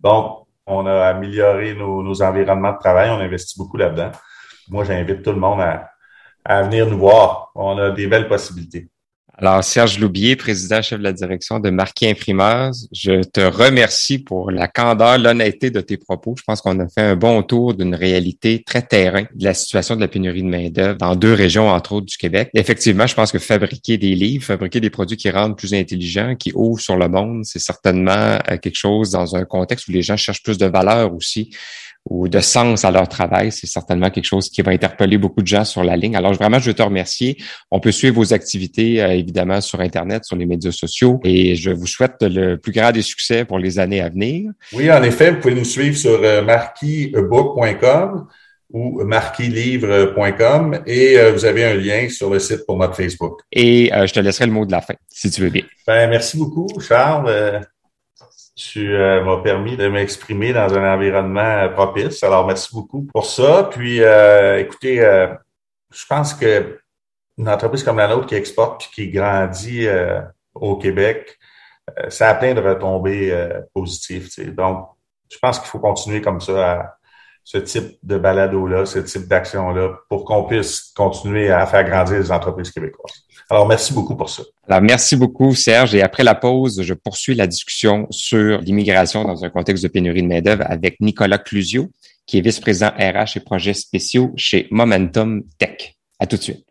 [0.00, 3.10] Donc, on a amélioré nos, nos environnements de travail.
[3.10, 4.12] On investit beaucoup là-dedans
[4.70, 7.50] moi, j'invite tout le monde à, venir nous voir.
[7.54, 8.88] On a des belles possibilités.
[9.40, 14.50] Alors, Serge Loubier, président chef de la direction de Marquis Imprimeurs, je te remercie pour
[14.50, 16.34] la candeur, l'honnêteté de tes propos.
[16.36, 19.96] Je pense qu'on a fait un bon tour d'une réalité très terrain de la situation
[19.96, 22.50] de la pénurie de main-d'œuvre dans deux régions, entre autres, du Québec.
[22.52, 26.52] Effectivement, je pense que fabriquer des livres, fabriquer des produits qui rendent plus intelligents, qui
[26.54, 28.10] ouvrent sur le monde, c'est certainement
[28.50, 31.48] euh, quelque chose dans un contexte où les gens cherchent plus de valeur aussi
[32.10, 35.46] ou de sens à leur travail, c'est certainement quelque chose qui va interpeller beaucoup de
[35.46, 36.16] gens sur la ligne.
[36.16, 37.36] Alors vraiment, je veux te remercier.
[37.70, 41.70] On peut suivre vos activités euh, évidemment sur Internet, sur les médias sociaux et je
[41.70, 44.50] vous souhaite le plus grand des succès pour les années à venir.
[44.72, 48.26] Oui, en effet, vous pouvez nous suivre sur euh, marquisbook.com
[48.72, 53.40] ou marquilivre.com et euh, vous avez un lien sur le site pour notre Facebook.
[53.52, 55.62] Et je te laisserai le mot de la fin, si tu veux bien.
[55.86, 57.62] Ben, merci beaucoup, Charles
[58.60, 62.22] tu euh, m'as permis de m'exprimer dans un environnement propice.
[62.22, 63.70] Alors, merci beaucoup pour ça.
[63.72, 65.28] Puis, euh, écoutez, euh,
[65.90, 66.78] je pense que
[67.38, 69.88] une entreprise comme la nôtre qui exporte puis qui grandit
[70.54, 71.38] au Québec,
[72.08, 73.34] ça a plein de retombées
[73.72, 74.28] positives.
[74.54, 74.90] Donc,
[75.32, 76.94] je pense qu'il faut continuer comme ça à
[77.42, 82.30] ce type de balado-là, ce type d'action-là, pour qu'on puisse continuer à faire grandir les
[82.30, 83.24] entreprises québécoises.
[83.50, 84.44] Alors, merci beaucoup pour ça.
[84.68, 85.96] Alors, merci beaucoup, Serge.
[85.96, 90.22] Et après la pause, je poursuis la discussion sur l'immigration dans un contexte de pénurie
[90.22, 91.88] de main-d'œuvre avec Nicolas Clusio,
[92.26, 95.96] qui est vice-président RH et projets spéciaux chez Momentum Tech.
[96.20, 96.64] À tout de suite.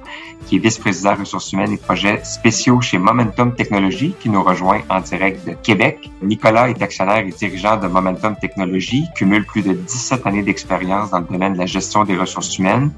[0.48, 5.02] qui est vice-président ressources humaines et projets spéciaux chez Momentum Technologies, qui nous rejoint en
[5.02, 6.10] direct de Québec.
[6.22, 11.20] Nicolas est actionnaire et dirigeant de Momentum Technologies, cumule plus de 17 années d'expérience dans
[11.20, 12.92] le domaine de la gestion des ressources humaines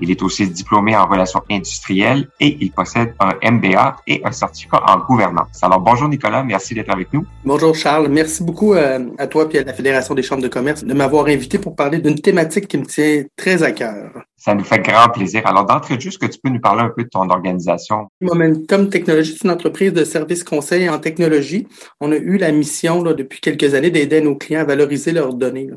[0.00, 4.82] Il est aussi diplômé en relations industrielles et il possède un MBA et un certificat
[4.86, 5.62] en gouvernance.
[5.62, 7.24] Alors bonjour Nicolas, merci d'être avec nous.
[7.44, 10.84] Bonjour Charles, merci beaucoup euh, à toi et à la Fédération des chambres de commerce
[10.84, 14.10] de m'avoir invité pour parler d'une thématique qui me tient très à cœur.
[14.36, 15.42] Ça nous fait grand plaisir.
[15.44, 18.06] Alors d'entrée de jeu, est-ce que tu peux nous parler un peu de ton organisation?
[18.20, 21.66] Momentum Technologies, c'est une entreprise de services conseils en technologie.
[22.00, 25.34] On a eu la mission là, depuis quelques années d'aider nos clients à valoriser leurs
[25.34, 25.70] données.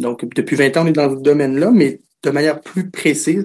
[0.00, 3.44] Donc, depuis 20 ans, on est dans ce domaine-là, mais de manière plus précise,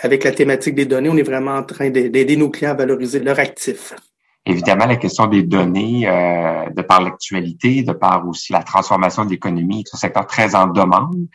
[0.00, 3.20] avec la thématique des données, on est vraiment en train d'aider nos clients à valoriser
[3.20, 3.94] leurs actifs.
[4.44, 9.30] Évidemment, la question des données, euh, de par l'actualité, de par aussi la transformation de
[9.30, 11.26] l'économie, c'est un secteur très en demande,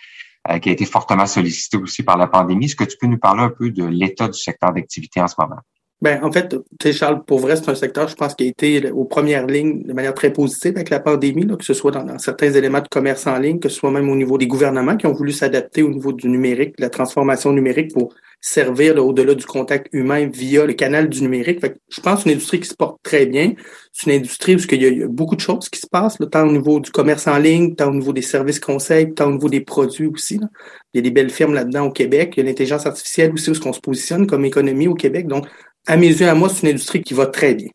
[0.61, 2.65] qui a été fortement sollicité aussi par la pandémie.
[2.65, 5.35] Est-ce que tu peux nous parler un peu de l'état du secteur d'activité en ce
[5.39, 5.61] moment?
[6.03, 8.91] Ben, en fait, tu Charles, pour vrai, c'est un secteur, je pense, qui a été
[8.91, 12.19] aux premières lignes de manière très positive avec la pandémie, là, que ce soit dans,
[12.19, 15.07] certains éléments de commerce en ligne, que ce soit même au niveau des gouvernements qui
[15.07, 18.13] ont voulu s'adapter au niveau du numérique, de la transformation numérique pour
[18.45, 21.61] servir au-delà du contact humain via le canal du numérique.
[21.61, 23.53] Fait que je pense que c'est une industrie qui se porte très bien.
[23.93, 26.45] C'est une industrie où il y, a, beaucoup de choses qui se passent, là, tant
[26.45, 29.47] au niveau du commerce en ligne, tant au niveau des services conseils, tant au niveau
[29.47, 30.39] des produits aussi.
[30.39, 30.47] Là.
[30.93, 32.33] Il y a des belles firmes là-dedans au Québec.
[32.35, 35.25] Il y a l'intelligence artificielle aussi où on se positionne comme économie au Québec.
[35.27, 35.47] Donc,
[35.87, 37.69] à mes yeux, à moi, c'est une industrie qui va très bien.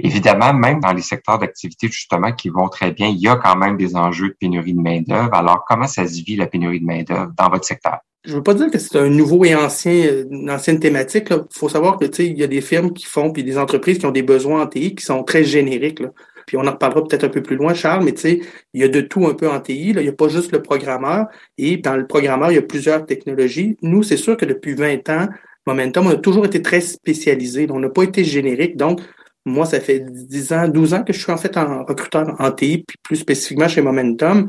[0.00, 3.56] Évidemment, même dans les secteurs d'activité justement qui vont très bien, il y a quand
[3.56, 5.34] même des enjeux de pénurie de main-d'œuvre.
[5.34, 7.98] Alors, comment ça se vit la pénurie de main-d'œuvre dans votre secteur?
[8.24, 11.28] Je veux pas dire que c'est un nouveau et ancien, une ancienne thématique.
[11.30, 14.06] Il faut savoir que il y a des firmes qui font, puis des entreprises qui
[14.06, 16.00] ont des besoins en TI qui sont très génériques.
[16.00, 16.10] Là.
[16.46, 19.00] Puis on en reparlera peut-être un peu plus loin, Charles, mais il y a de
[19.00, 19.92] tout un peu en TI.
[19.92, 20.00] Là.
[20.00, 21.26] Il n'y a pas juste le programmeur.
[21.58, 23.76] Et dans le programmeur, il y a plusieurs technologies.
[23.82, 25.28] Nous, c'est sûr que depuis 20 ans,
[25.66, 27.66] Momentum, on a toujours été très spécialisé.
[27.70, 28.76] On n'a pas été générique.
[28.76, 29.00] Donc,
[29.44, 32.50] moi, ça fait 10 ans, 12 ans que je suis en fait en recruteur en
[32.52, 34.48] TI, puis plus spécifiquement chez Momentum.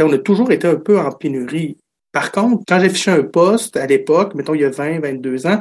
[0.00, 1.76] on a toujours été un peu en pénurie.
[2.12, 5.46] Par contre, quand j'ai affiché un poste à l'époque, mettons il y a 20, 22
[5.46, 5.60] ans,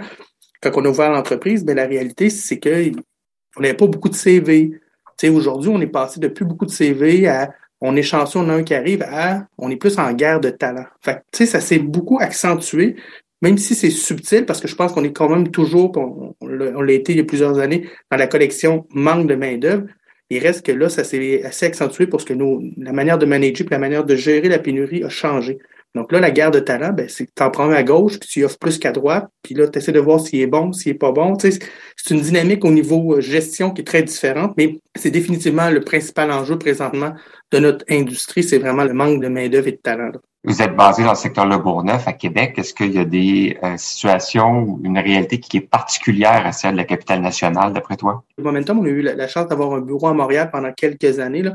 [0.61, 4.79] quand on a ouvert l'entreprise, ben, la réalité, c'est qu'on n'avait pas beaucoup de CV.
[5.23, 7.53] Aujourd'hui, on est passé de plus beaucoup de CV à
[7.85, 10.49] on est chanceux, on a un qui arrive à on est plus en guerre de
[10.49, 10.85] talent.
[11.31, 12.95] Ça s'est beaucoup accentué
[13.43, 16.93] même si c'est subtil, parce que je pense qu'on est quand même toujours, on, l'a
[16.93, 19.83] été il y a plusieurs années, dans la collection manque de main-d'œuvre.
[20.29, 22.33] Il reste que là, ça s'est assez accentué parce que
[22.77, 25.59] la manière de manager, la manière de gérer la pénurie a changé.
[25.93, 28.29] Donc là, la guerre de talent, ben, c'est que tu en prends à gauche, puis
[28.29, 30.93] tu offres plus qu'à droite, puis là, tu essaies de voir s'il est bon, s'il
[30.93, 31.35] est pas bon.
[31.35, 31.59] Tu sais,
[31.97, 35.81] c'est une dynamique au niveau euh, gestion qui est très différente, mais c'est définitivement le
[35.81, 37.11] principal enjeu présentement
[37.51, 40.13] de notre industrie, c'est vraiment le manque de main-d'œuvre et de talent.
[40.45, 42.55] Vous êtes basé dans le secteur Le Bourgneuf à Québec.
[42.57, 46.73] Est-ce qu'il y a des euh, situations ou une réalité qui est particulière à celle
[46.73, 48.25] de la capitale nationale, d'après toi?
[48.37, 51.43] Momentum, on a eu la, chance d'avoir un bureau à Montréal pendant quelques années.
[51.43, 51.53] Là.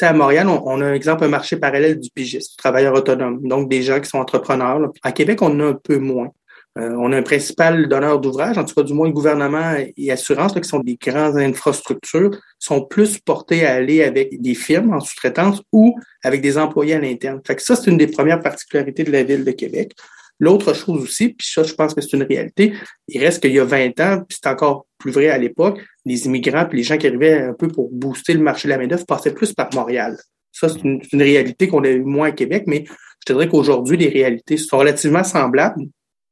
[0.00, 3.68] à Montréal, on, a un exemple, un marché parallèle du pigiste, du travailleur autonome, donc
[3.68, 4.80] des gens qui sont entrepreneurs.
[5.02, 6.30] À Québec, on en a un peu moins.
[6.78, 10.12] Euh, on a un principal donneur d'ouvrage, en tout cas du moins le gouvernement et
[10.12, 12.30] assurance, qui sont des grandes infrastructures,
[12.60, 17.00] sont plus portés à aller avec des firmes en sous-traitance ou avec des employés à
[17.00, 17.40] l'interne.
[17.58, 19.92] Ça, c'est une des premières particularités de la ville de Québec.
[20.38, 22.72] L'autre chose aussi, puis ça, je pense que c'est une réalité,
[23.08, 26.24] il reste qu'il y a 20 ans, puis c'est encore plus vrai à l'époque, les
[26.26, 29.04] immigrants puis les gens qui arrivaient un peu pour booster le marché de la main-d'œuvre
[29.04, 30.16] passaient plus par Montréal.
[30.52, 33.48] Ça, c'est une, une, réalité qu'on a eu moins à Québec, mais je te dirais
[33.48, 35.84] qu'aujourd'hui, les réalités sont relativement semblables.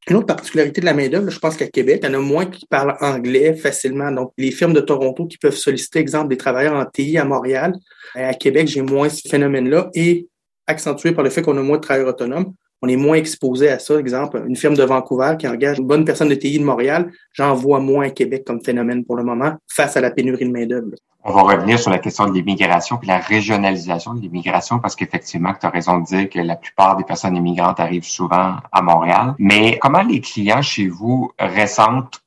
[0.09, 2.47] Une autre particularité de la main-d'œuvre, je pense qu'à Québec, il y en a moins
[2.47, 4.11] qui parlent anglais facilement.
[4.11, 7.75] Donc, les firmes de Toronto qui peuvent solliciter, exemple, des travailleurs en TI à Montréal.
[8.15, 10.27] À Québec, j'ai moins ce phénomène-là et
[10.67, 12.55] accentué par le fait qu'on a moins de travailleurs autonomes.
[12.81, 13.99] On est moins exposé à ça.
[13.99, 17.55] Exemple, une firme de Vancouver qui engage une bonne personne de TI de Montréal, j'en
[17.55, 20.93] vois moins à Québec comme phénomène pour le moment face à la pénurie de main-d'œuvre.
[21.25, 25.53] On va revenir sur la question de l'immigration puis la régionalisation de l'immigration parce qu'effectivement,
[25.59, 29.35] tu as raison de dire que la plupart des personnes immigrantes arrivent souvent à Montréal.
[29.39, 32.23] Mais comment les clients chez vous ressentent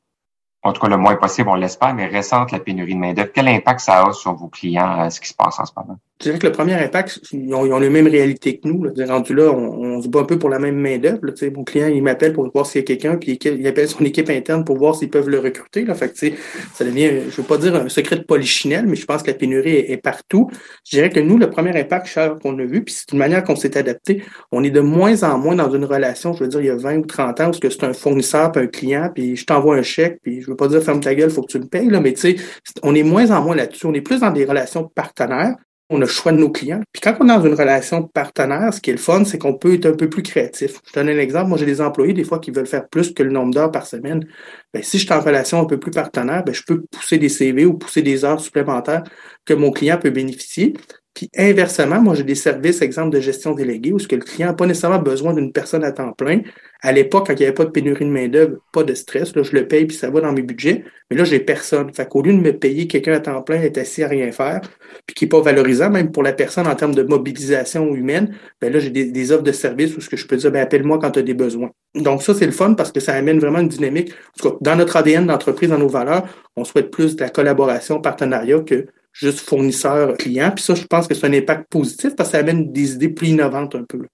[0.64, 3.32] en tout cas le moins possible, on l'espère, mais ressentent la pénurie de main-d'œuvre?
[3.34, 5.98] Quel impact ça a sur vos clients, ce qui se passe en ce moment?
[6.22, 8.84] Je dirais que le premier impact, ils ont, ils ont la même réalité que nous.
[8.84, 8.92] Là.
[9.08, 11.20] Rendu là, on, on, se bat un peu pour la même main-d'œuvre.
[11.56, 14.30] Mon client, il m'appelle pour voir s'il y a quelqu'un, puis il appelle son équipe
[14.30, 15.84] interne pour voir s'ils peuvent le recruter.
[15.84, 15.96] Là.
[15.96, 16.36] Fait que,
[16.76, 19.34] ça devient, je veux pas dire un secret de polichinelle, mais je pense que la
[19.34, 20.48] pénurie est, partout.
[20.86, 23.56] Je dirais que nous, le premier impact qu'on a vu, puis c'est une manière qu'on
[23.56, 26.68] s'est adapté, on est de moins en moins dans une relation, je veux dire, il
[26.68, 29.46] y a 20 ou 30 ans, où c'est un fournisseur puis un client, puis je
[29.46, 31.66] t'envoie un chèque, puis je veux pas dire ferme ta gueule, faut que tu me
[31.66, 32.36] payes, là, mais tu sais,
[32.84, 33.88] on est moins en moins là-dessus.
[33.88, 35.56] On est plus dans des relations partenaires
[35.92, 36.82] on a le choix de nos clients.
[36.92, 39.54] Puis quand on est dans une relation partenaire, ce qui est le fun, c'est qu'on
[39.54, 40.80] peut être un peu plus créatif.
[40.88, 41.50] Je donne un exemple.
[41.50, 43.86] Moi, j'ai des employés, des fois, qui veulent faire plus que le nombre d'heures par
[43.86, 44.26] semaine.
[44.74, 47.30] Ben, si je suis en relation un peu plus partenaire, ben, je peux pousser des
[47.30, 49.04] CV ou pousser des heures supplémentaires
[49.46, 50.74] que mon client peut bénéficier.
[51.22, 54.48] Puis inversement, moi, j'ai des services, exemple de gestion déléguée, où ce que le client
[54.48, 56.42] n'a pas nécessairement besoin d'une personne à temps plein.
[56.82, 59.44] À l'époque, quand il n'y avait pas de pénurie de main-d'œuvre, pas de stress, là,
[59.44, 60.84] je le paye puis ça va dans mes budgets.
[61.12, 61.94] Mais là, j'ai personne.
[61.94, 64.62] Fait qu'au lieu de me payer quelqu'un à temps plein, est assis à rien faire,
[65.06, 68.74] puis qui n'est pas valorisant, même pour la personne en termes de mobilisation humaine, ben
[68.74, 71.12] là, j'ai des, offres de services où ce que je peux dire, ben appelle-moi quand
[71.12, 71.70] tu as des besoins.
[71.94, 74.12] Donc ça, c'est le fun parce que ça amène vraiment une dynamique.
[74.12, 77.30] En tout cas, dans notre ADN d'entreprise, dans nos valeurs, on souhaite plus de la
[77.30, 80.52] collaboration, partenariat que juste fournisseur-client.
[80.56, 83.10] Puis ça, je pense que c'est un impact positif parce que ça amène des idées
[83.10, 84.06] plus innovantes un peu.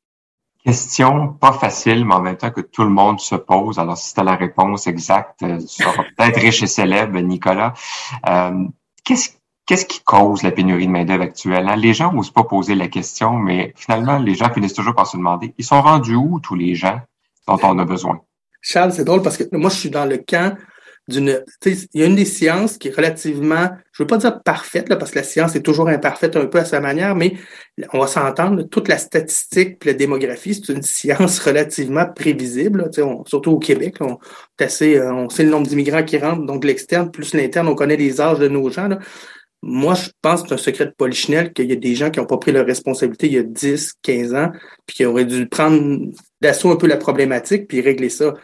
[0.63, 3.79] Question pas facile, mais en même temps que tout le monde se pose.
[3.79, 7.73] Alors, si tu as la réponse exacte, euh, tu seras peut-être riche et célèbre, Nicolas.
[8.27, 8.65] Euh,
[9.03, 11.67] qu'est-ce Qu'est-ce qui cause la pénurie de main-d'œuvre actuelle?
[11.67, 11.75] Hein?
[11.75, 15.17] Les gens n'osent pas poser la question, mais finalement, les gens finissent toujours par se
[15.17, 17.01] demander, ils sont rendus où tous les gens
[17.49, 18.21] dont on a besoin?
[18.61, 20.57] Charles, c'est drôle parce que moi, je suis dans le camp
[21.07, 21.43] d'une.
[21.65, 24.95] Il y a une des sciences qui est relativement, je veux pas dire parfaite, là,
[24.95, 27.33] parce que la science est toujours imparfaite un peu à sa manière, mais
[27.93, 32.89] on va s'entendre, toute la statistique et la démographie, c'est une science relativement prévisible.
[32.97, 34.17] On, surtout au Québec, on,
[34.59, 37.97] assez, euh, on sait le nombre d'immigrants qui rentrent, donc l'externe plus l'interne, on connaît
[37.97, 38.87] les âges de nos gens.
[38.87, 38.99] Là.
[39.63, 42.19] Moi, je pense que c'est un secret de polichinelle qu'il y a des gens qui
[42.19, 44.51] n'ont pas pris leur responsabilité il y a 10, 15 ans,
[44.85, 48.35] puis qui auraient dû prendre d'assaut un peu la problématique puis régler ça.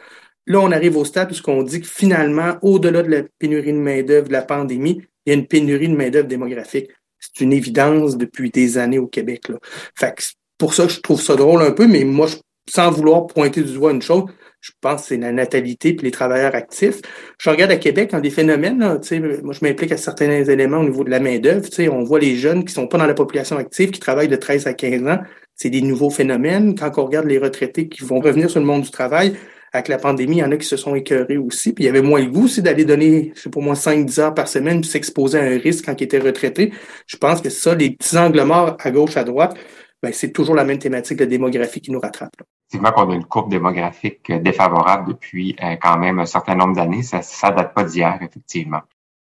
[0.46, 3.78] Là, on arrive au stade où on dit que finalement, au-delà de la pénurie de
[3.78, 6.90] main-d'œuvre de la pandémie, il y a une pénurie de main-d'œuvre démographique.
[7.20, 9.48] C'est une évidence depuis des années au Québec.
[9.48, 9.58] Là.
[9.96, 10.24] Fait que
[10.58, 12.28] pour ça je trouve ça drôle un peu, mais moi,
[12.70, 14.26] sans vouloir pointer du doigt une chose,
[14.60, 17.02] je pense que c'est la natalité et les travailleurs actifs.
[17.38, 19.00] Je regarde à Québec dans des phénomènes, là,
[19.44, 21.68] moi je m'implique à certains éléments au niveau de la main-d'œuvre.
[21.92, 24.68] On voit les jeunes qui sont pas dans la population active, qui travaillent de 13
[24.68, 25.20] à 15 ans.
[25.56, 26.76] C'est des nouveaux phénomènes.
[26.76, 29.36] Quand on regarde les retraités qui vont revenir sur le monde du travail,
[29.74, 31.74] avec la pandémie, il y en a qui se sont écœurés aussi.
[31.74, 34.34] Puis il y avait moins le goût aussi d'aller donner, sais pas moi, 5-10 heures
[34.34, 36.72] par semaine, puis s'exposer à un risque quand ils étaient retraités.
[37.08, 39.58] Je pense que ça, les petits angles morts à gauche, à droite,
[40.04, 42.36] ben, c'est toujours la même thématique de démographie qui nous rattrape.
[42.70, 47.02] Effectivement qu'on a une courbe démographique défavorable depuis euh, quand même un certain nombre d'années.
[47.02, 48.82] Ça ne date pas d'hier, effectivement.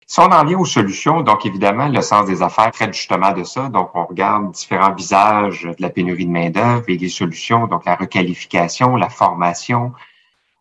[0.07, 3.43] Si on en vient aux solutions, donc évidemment, le sens des affaires traite justement de
[3.43, 3.69] ça.
[3.69, 7.97] Donc, on regarde différents visages de la pénurie de main-d'œuvre et des solutions, donc la
[7.97, 9.93] requalification, la formation,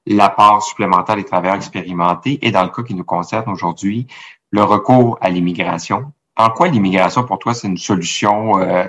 [0.06, 4.08] l'apport supplémentaire des travailleurs expérimentés et dans le cas qui nous concerne aujourd'hui,
[4.52, 6.12] le recours à l'immigration.
[6.38, 8.86] En quoi l'immigration, pour toi, c'est une solution euh,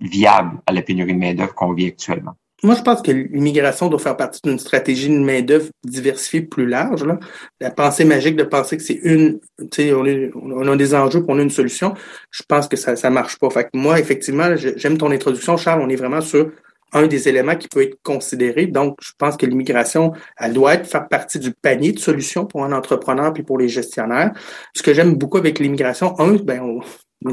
[0.00, 2.34] viable à la pénurie de main-d'œuvre qu'on vit actuellement?
[2.62, 7.04] Moi, je pense que l'immigration doit faire partie d'une stratégie de main-d'œuvre diversifiée plus large.
[7.04, 7.18] Là.
[7.58, 10.04] La pensée magique de penser que c'est une, tu sais, on,
[10.34, 11.94] on, a des enjeux pour on a une solution,
[12.30, 13.48] je pense que ça ne marche pas.
[13.48, 15.80] Fait que moi, effectivement, j'aime ton introduction, Charles.
[15.80, 16.50] On est vraiment sur
[16.92, 18.66] un des éléments qui peut être considéré.
[18.66, 22.64] Donc, je pense que l'immigration, elle doit être faire partie du panier de solutions pour
[22.64, 24.32] un entrepreneur puis pour les gestionnaires.
[24.74, 26.80] Ce que j'aime beaucoup avec l'immigration, un, ben, on,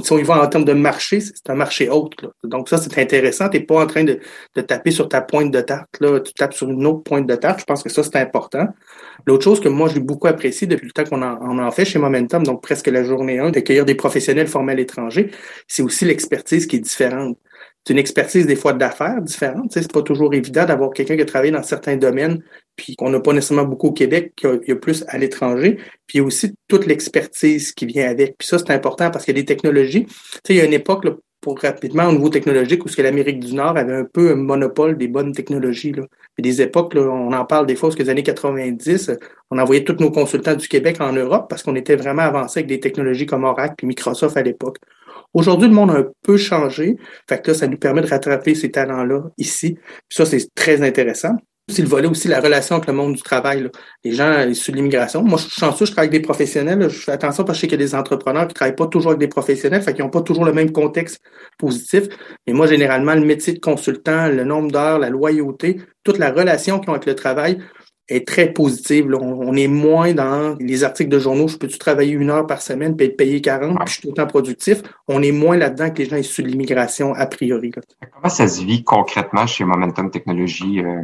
[0.02, 1.86] si on y va en termes de marché, c'est un marché.
[1.86, 2.30] Là.
[2.43, 3.48] Donc ça, c'est intéressant.
[3.50, 4.20] Tu n'es pas en train de,
[4.56, 6.00] de, taper sur ta pointe de tarte.
[6.02, 6.20] Là.
[6.20, 7.62] Tu tapes sur une autre pointe de tarte.
[7.62, 8.67] Je pense que ça, c'est important.
[9.26, 12.00] L'autre chose que moi, j'ai beaucoup apprécié depuis le temps qu'on en, en fait chez
[12.00, 15.32] Momentum, donc presque la journée 1, d'accueillir des professionnels formés à l'étranger,
[15.67, 17.38] c'est aussi l'expertise qui est différente
[17.88, 19.71] c'est une expertise des fois d'affaires différente.
[19.71, 22.43] C'est pas toujours évident d'avoir quelqu'un qui a travaillé dans certains domaines,
[22.76, 25.78] puis qu'on n'a pas nécessairement beaucoup au Québec, qu'il y a plus à l'étranger.
[26.06, 28.38] Puis aussi toute l'expertise qui vient avec.
[28.38, 30.06] Puis ça, c'est important parce qu'il y a des technologies.
[30.50, 33.78] Il y a une époque, là, pour rapidement au niveau technologique, où l'Amérique du Nord
[33.78, 35.93] avait un peu un monopole des bonnes technologies.
[35.93, 36.04] Là.
[36.38, 39.12] A des époques, là, on en parle des fois, parce que les années 90,
[39.50, 42.67] on envoyait tous nos consultants du Québec en Europe parce qu'on était vraiment avancé avec
[42.67, 44.76] des technologies comme Oracle et Microsoft à l'époque.
[45.34, 46.98] Aujourd'hui, le monde a un peu changé.
[47.30, 49.78] Fait que là, ça nous permet de rattraper ces talents-là ici.
[50.10, 51.36] Ça, c'est très intéressant.
[51.70, 53.70] C'est le volet aussi, la relation avec le monde du travail.
[54.06, 55.22] Les gens issus de l'immigration.
[55.22, 56.90] Moi, je suis chanceux, je travaille avec des professionnels.
[56.90, 58.88] Je fais attention parce que je sais qu'il y a des entrepreneurs qui travaillent pas
[58.88, 61.20] toujours avec des professionnels, fait qu'ils n'ont pas toujours le même contexte
[61.58, 62.04] positif.
[62.48, 66.80] Mais moi, généralement, le métier de consultant, le nombre d'heures, la loyauté, toute la relation
[66.80, 67.58] qu'ils ont avec le travail,
[68.10, 69.13] est très positive.
[69.20, 72.96] On, est moins dans les articles de journaux, je peux-tu travailler une heure par semaine
[72.96, 74.82] puis être payé 40, puis je suis tout le temps productif?
[75.08, 77.72] On est moins là-dedans que les gens issus de l'immigration a priori.
[77.72, 81.02] Comment ça se vit concrètement chez Momentum Technologies, euh,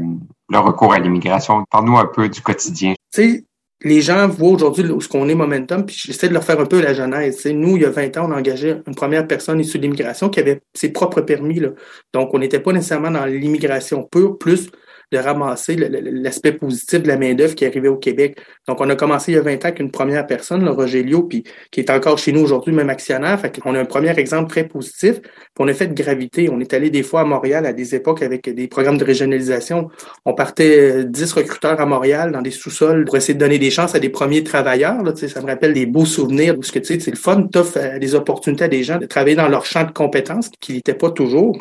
[0.49, 1.65] le recours à l'immigration?
[1.69, 2.93] Parle-nous un peu du quotidien.
[3.13, 3.45] Tu sais,
[3.83, 6.81] les gens voient aujourd'hui ce qu'on est Momentum, puis j'essaie de leur faire un peu
[6.81, 7.45] la genèse.
[7.45, 10.29] nous, il y a 20 ans, on a engagé une première personne issue de l'immigration
[10.29, 11.59] qui avait ses propres permis.
[11.59, 11.69] Là.
[12.13, 14.69] Donc, on n'était pas nécessairement dans l'immigration pure, plus
[15.13, 18.39] de ramasser l'aspect positif de la main-d'œuvre qui arrivait au Québec.
[18.67, 21.23] Donc, on a commencé il y a 20 ans qu'une première personne, le Roger Lio,
[21.23, 23.39] puis qui est encore chez nous aujourd'hui, même actionnaire.
[23.39, 25.21] Fait qu'on a un premier exemple très positif.
[25.59, 26.49] On a fait de gravité.
[26.51, 29.89] On est allé des fois à Montréal à des époques avec des programmes de régionalisation.
[30.25, 33.69] On partait 10 euh, recruteurs à Montréal dans des sous-sols pour essayer de donner des
[33.69, 35.03] chances à des premiers travailleurs.
[35.03, 37.77] Là, ça me rappelle des beaux souvenirs parce que tu sais, c'est le fun, t'offres
[37.77, 40.95] euh, des opportunités à des gens de travailler dans leur champ de compétences qui n'étaient
[40.95, 41.59] pas toujours.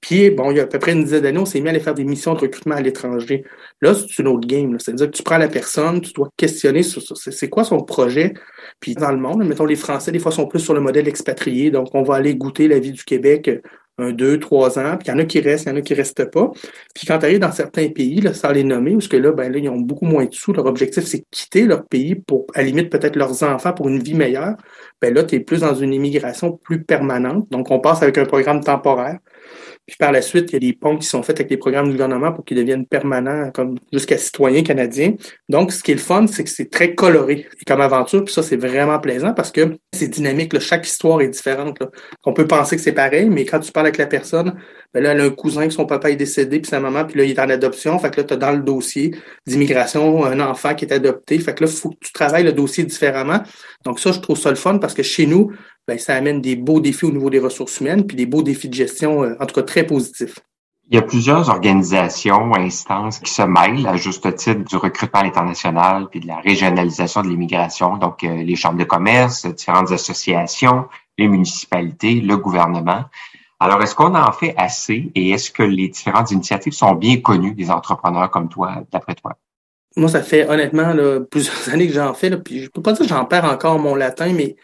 [0.00, 1.70] Puis, bon, il y a à peu près une dizaine d'années, on s'est mis à
[1.70, 3.44] aller faire des missions de recrutement à l'étranger.
[3.80, 4.76] Là, c'est une autre game.
[4.80, 8.34] C'est-à-dire que tu prends la personne, tu dois questionner sur, c'est quoi son projet?
[8.80, 11.70] Puis, dans le monde, mettons, les Français, des fois, sont plus sur le modèle expatrié.
[11.70, 13.60] Donc, on va aller goûter la vie du Québec euh,
[13.98, 14.96] un, deux, trois ans.
[14.98, 16.50] Puis, il y en a qui restent, il y en a qui restent pas.
[16.94, 19.52] Puis, quand tu arrives dans certains pays, là, sans les nommer, parce que là, ben
[19.52, 20.52] là, ils ont beaucoup moins de sous.
[20.52, 24.02] Leur objectif, c'est quitter leur pays pour, à la limite, peut-être leurs enfants pour une
[24.02, 24.56] vie meilleure.
[25.00, 27.46] Ben là, tu es plus dans une immigration plus permanente.
[27.50, 29.18] Donc, on passe avec un programme temporaire.
[29.86, 31.86] Puis par la suite, il y a des ponts qui sont faits avec les programmes
[31.86, 35.14] du gouvernement pour qu'ils deviennent permanents, comme jusqu'à citoyens canadiens.
[35.48, 38.24] Donc, ce qui est le fun, c'est que c'est très coloré et comme aventure.
[38.24, 40.52] Puis ça, c'est vraiment plaisant parce que c'est dynamique.
[40.52, 40.60] Là.
[40.60, 41.80] Chaque histoire est différente.
[41.80, 41.90] Là.
[42.24, 44.54] On peut penser que c'est pareil, mais quand tu parles avec la personne,
[44.94, 47.18] ben là, elle a un cousin que son papa est décédé, puis sa maman, puis
[47.18, 47.98] là, il est en adoption.
[47.98, 49.14] Fait que là, tu as dans le dossier
[49.46, 51.38] d'immigration un enfant qui est adopté.
[51.38, 53.42] Fait que là, il faut que tu travailles le dossier différemment.
[53.84, 55.52] Donc ça, je trouve ça le fun parce que chez nous,
[55.88, 58.68] ben, ça amène des beaux défis au niveau des ressources humaines, puis des beaux défis
[58.68, 60.38] de gestion, euh, en tout cas très positifs.
[60.90, 66.08] Il y a plusieurs organisations, instances qui se mêlent à juste titre du recrutement international
[66.10, 67.96] puis de la régionalisation de l'immigration.
[67.96, 70.86] Donc, euh, les chambres de commerce, différentes associations,
[71.16, 73.04] les municipalités, le gouvernement.
[73.62, 77.54] Alors, est-ce qu'on en fait assez et est-ce que les différentes initiatives sont bien connues
[77.54, 79.38] des entrepreneurs comme toi, d'après toi?
[79.96, 80.92] Moi, ça fait honnêtement
[81.30, 83.94] plusieurs années que j'en fais, puis je peux pas dire que j'en perds encore mon
[83.94, 84.56] latin, mais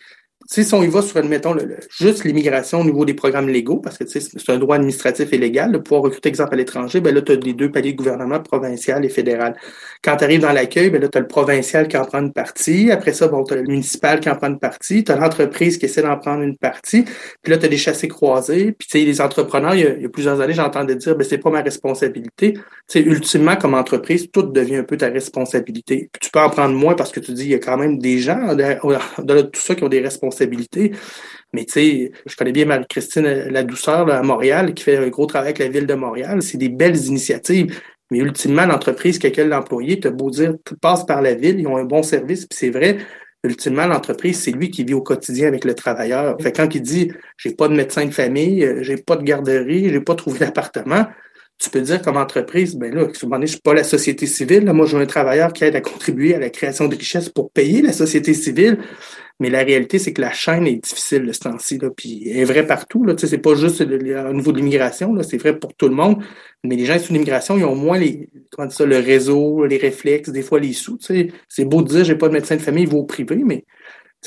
[0.49, 1.55] si on y va sur, admettons,
[1.91, 5.71] juste l'immigration au niveau des programmes légaux, parce que c'est un droit administratif et légal,
[5.71, 8.41] de pouvoir recruter, exemple, à l'étranger, ben là, tu as les deux paliers de gouvernement,
[8.41, 9.57] provincial et fédéral.
[10.03, 12.33] Quand tu arrives dans l'accueil, ben là, tu as le provincial qui en prend une
[12.33, 12.91] partie.
[12.91, 15.05] Après ça, bon, tu as le municipal qui en prend une partie.
[15.05, 17.05] Tu as l'entreprise qui essaie d'en prendre une partie.
[17.43, 18.73] Puis là, tu as des chassés croisés.
[18.73, 21.51] Puis, tu sais, les entrepreneurs, il y, a, plusieurs années, j'entendais dire, ben c'est pas
[21.51, 22.53] ma responsabilité.
[22.55, 26.09] Tu sais, ultimement, comme entreprise, tout devient un peu ta responsabilité.
[26.13, 27.99] Puis tu peux en prendre moins parce que tu dis, il y a quand même
[27.99, 30.93] des gens de tout ça qui ont des responsabilités
[31.53, 35.27] mais tu sais, je connais bien Marie-Christine La Douceur à Montréal, qui fait un gros
[35.27, 36.43] travail avec la ville de Montréal.
[36.43, 37.81] C'est des belles initiatives.
[38.11, 41.85] Mais ultimement, l'entreprise, quelqu'un l'employé, as beau dire, passe par la ville, ils ont un
[41.85, 42.99] bon service, puis c'est vrai.
[43.45, 46.37] Ultimement, l'entreprise, c'est lui qui vit au quotidien avec le travailleur.
[46.41, 49.91] Fait quand il dit, j'ai pas de médecin de famille, euh, j'ai pas de garderie,
[49.91, 51.07] j'ai pas trouvé d'appartement,
[51.59, 54.65] tu peux dire comme entreprise, ben là, je suis pas la société civile.
[54.65, 57.51] Là, moi, j'ai un travailleur qui aide à contribuer à la création de richesses pour
[57.51, 58.79] payer la société civile.
[59.41, 61.79] Mais la réalité, c'est que la chaîne est difficile de ce temps-ci.
[61.97, 63.05] Puis elle est vrai partout.
[63.05, 63.15] Là.
[63.17, 66.23] C'est pas juste au niveau de l'immigration, c'est vrai pour tout le monde.
[66.65, 70.31] Mais les gens sous l'immigration, ils ont moins les comment ça, le réseau, les réflexes,
[70.31, 70.99] des fois les sous.
[71.01, 73.65] C'est beau de dire j'ai pas de médecin de famille, il va au privé, mais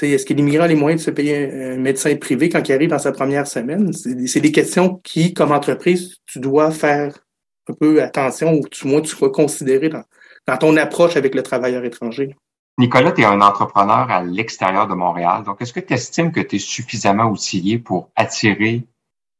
[0.01, 2.89] est-ce que l'immigrant a les moyens de se payer un, médecin privé quand il arrive
[2.89, 3.91] dans sa première semaine?
[3.93, 7.19] C'est des questions qui, comme entreprise, tu dois faire
[7.67, 10.03] un peu attention ou du moins tu dois considérer dans,
[10.47, 12.35] dans ton approche avec le travailleur étranger.
[12.77, 15.43] Nicolas, tu es un entrepreneur à l'extérieur de Montréal.
[15.43, 18.83] Donc, est-ce que tu estimes que tu es suffisamment outillé pour attirer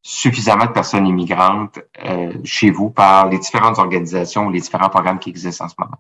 [0.04, 5.20] suffisamment de personnes immigrantes euh, chez vous par les différentes organisations ou les différents programmes
[5.20, 5.98] qui existent en ce moment?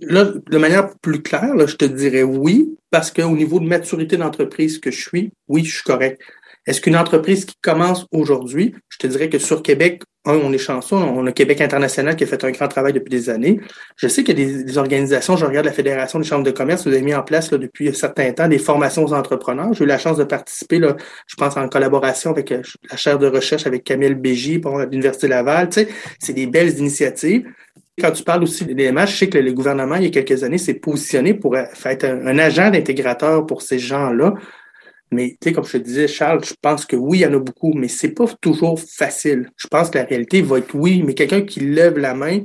[0.00, 4.78] Là, de manière plus claire, je te dirais oui, parce qu'au niveau de maturité d'entreprise
[4.78, 6.22] que je suis, oui, je suis correct.
[6.68, 10.58] Est-ce qu'une entreprise qui commence aujourd'hui, je te dirais que sur Québec, un, on est
[10.58, 13.58] chanceux, on a Québec International qui a fait un grand travail depuis des années.
[13.96, 16.86] Je sais qu'il y a des, organisations, je regarde la Fédération des chambres de commerce,
[16.86, 19.72] vous avez mis en place là, depuis un certain temps des formations aux entrepreneurs.
[19.72, 20.94] J'ai eu la chance de participer, là,
[21.26, 22.60] je pense, en collaboration avec euh,
[22.90, 25.70] la chaire de recherche avec Camille Bégy pour l'Université Laval.
[25.70, 25.88] Tu sais,
[26.18, 27.46] c'est des belles initiatives.
[27.98, 30.58] Quand tu parles aussi des je sais que le gouvernement, il y a quelques années,
[30.58, 34.34] s'est positionné pour euh, être un agent d'intégrateur pour ces gens-là.
[35.10, 37.34] Mais tu sais, comme je te disais, Charles, je pense que oui, il y en
[37.34, 39.50] a beaucoup, mais c'est pas toujours facile.
[39.56, 42.40] Je pense que la réalité va être oui, mais quelqu'un qui lève la main,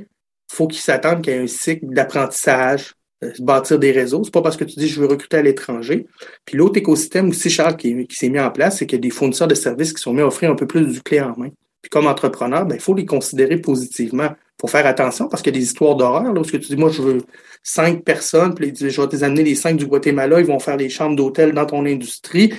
[0.50, 4.22] faut qu'il s'attende qu'il y ait un cycle d'apprentissage, euh, bâtir des réseaux.
[4.24, 6.06] C'est pas parce que tu dis je veux recruter à l'étranger.
[6.44, 9.10] Puis l'autre écosystème aussi, Charles, qui, s'est mis en place, c'est qu'il y a des
[9.10, 11.50] fournisseurs de services qui sont mis à offrir un peu plus du clé en main.
[11.82, 14.30] Puis comme entrepreneur, ben, il faut les considérer positivement.
[14.60, 16.32] Faut faire attention parce qu'il y a des histoires d'horreur.
[16.32, 17.18] Lorsque tu dis, moi, je veux
[17.62, 20.88] cinq personnes, puis je vais te amener les cinq du Guatemala, ils vont faire des
[20.88, 22.54] chambres d'hôtel dans ton industrie.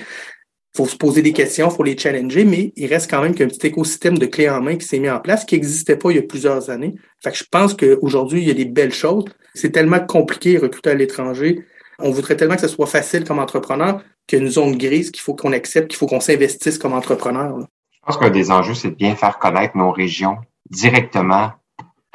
[0.76, 3.68] Faut se poser des questions, faut les challenger, mais il reste quand même qu'un petit
[3.68, 6.18] écosystème de clés en main qui s'est mis en place, qui n'existait pas il y
[6.18, 6.94] a plusieurs années.
[7.24, 9.24] Fait que je pense qu'aujourd'hui, il y a des belles choses.
[9.54, 11.64] C'est tellement compliqué recruter à l'étranger.
[11.98, 15.10] On voudrait tellement que ce soit facile comme entrepreneur qu'il y a une zone grise
[15.10, 17.58] qu'il faut qu'on accepte, qu'il faut qu'on s'investisse comme entrepreneur.
[17.58, 20.36] Je pense qu'un des enjeux, c'est de bien faire connaître nos régions
[20.68, 21.52] directement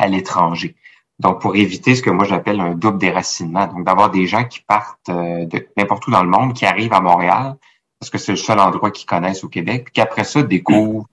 [0.01, 0.75] à l'étranger.
[1.19, 4.61] Donc, pour éviter ce que moi j'appelle un double déracinement, donc d'avoir des gens qui
[4.61, 7.55] partent euh, de n'importe où dans le monde, qui arrivent à Montréal,
[7.99, 11.05] parce que c'est le seul endroit qu'ils connaissent au Québec, puis qu'après ça découvrent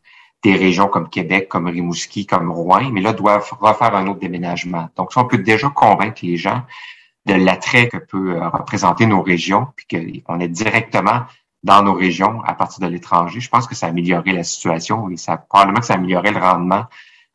[0.43, 4.89] des régions comme Québec, comme Rimouski, comme Rouen, mais là doivent refaire un autre déménagement.
[4.97, 6.63] Donc, ça, on peut déjà convaincre les gens
[7.27, 9.87] de l'attrait que peut euh, représenter nos régions, puis
[10.25, 11.25] qu'on est directement
[11.63, 15.17] dans nos régions à partir de l'étranger, je pense que ça améliorerait la situation et
[15.17, 16.85] ça probablement que ça améliorerait le rendement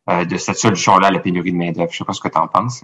[0.10, 1.92] euh, de cette solution-là la pénurie de main-d'œuvre.
[1.92, 2.84] Je sais pas ce que tu en penses.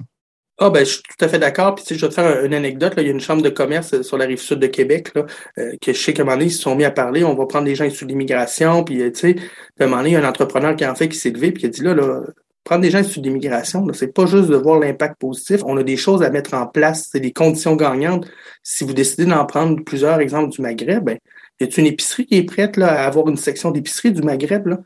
[0.61, 1.75] Ah ben je suis tout à fait d'accord.
[1.75, 2.95] Puis tu sais, je vais te faire une anecdote.
[2.95, 3.01] Là.
[3.01, 5.25] Il y a une chambre de commerce euh, sur la rive sud de Québec là,
[5.57, 7.23] euh, que je sais qu'à un moment donné, ils se sont mis à parler.
[7.23, 8.83] On va prendre des gens issus de l'immigration.
[8.83, 9.35] Puis tu sais,
[9.79, 11.51] à un moment donné, il y a un entrepreneur qui en fait qui s'est levé
[11.51, 12.21] puis qui a dit là, là
[12.69, 15.61] prendre des gens issus de l'immigration, c'est pas juste de voir l'impact positif.
[15.65, 17.09] On a des choses à mettre en place.
[17.11, 18.27] C'est des conditions gagnantes.
[18.61, 21.17] Si vous décidez d'en prendre plusieurs exemples du Maghreb, ben,
[21.59, 24.67] y a une épicerie qui est prête là, à avoir une section d'épicerie du Maghreb?
[24.67, 24.77] Là?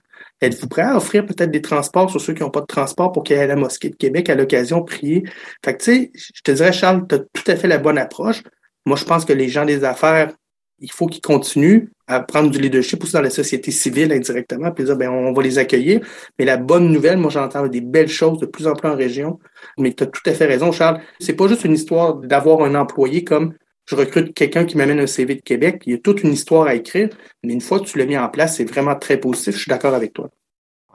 [0.44, 3.24] Êtes-vous prêt à offrir peut-être des transports sur ceux qui n'ont pas de transport pour
[3.24, 5.24] qu'ils aient à la mosquée de Québec à l'occasion prier?
[5.64, 7.98] Fait que, tu sais, je te dirais, Charles, tu as tout à fait la bonne
[7.98, 8.44] approche.
[8.86, 10.34] Moi, je pense que les gens des affaires,
[10.80, 14.84] il faut qu'ils continuent à prendre du leadership aussi dans la société civile indirectement, puis
[14.84, 16.02] dire, ben, on va les accueillir.
[16.38, 19.40] Mais la bonne nouvelle, moi, j'entends des belles choses de plus en plus en région.
[19.78, 21.00] Mais tu as tout à fait raison, Charles.
[21.22, 23.54] C'est pas juste une histoire d'avoir un employé comme
[23.86, 25.84] je recrute quelqu'un qui m'amène un CV de Québec.
[25.86, 27.10] Il y a toute une histoire à écrire,
[27.44, 29.56] mais une fois que tu l'as mis en place, c'est vraiment très positif.
[29.56, 30.30] Je suis d'accord avec toi.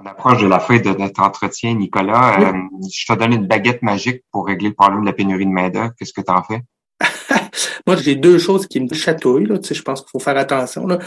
[0.00, 2.40] On approche de la fin de notre entretien, Nicolas.
[2.40, 2.52] Euh,
[2.88, 5.90] je te donne une baguette magique pour régler le problème de la pénurie de main-d'œuvre.
[5.98, 6.60] Qu'est-ce que tu en fais?
[7.86, 9.46] Moi, j'ai deux choses qui me chatouillent.
[9.46, 9.58] Là.
[9.58, 10.86] Tu sais, je pense qu'il faut faire attention.
[10.86, 11.00] Là.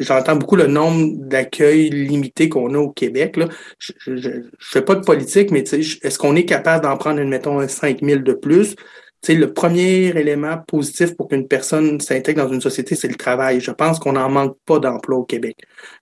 [0.00, 3.36] J'entends beaucoup le nombre d'accueils limités qu'on a au Québec.
[3.36, 3.48] Là.
[3.78, 7.20] Je ne fais pas de politique, mais tu sais, est-ce qu'on est capable d'en prendre,
[7.20, 8.74] admettons, un 5 000 de plus?
[9.28, 13.60] Le premier élément positif pour qu'une personne s'intègre dans une société, c'est le travail.
[13.60, 15.56] Je pense qu'on n'en manque pas d'emplois au Québec.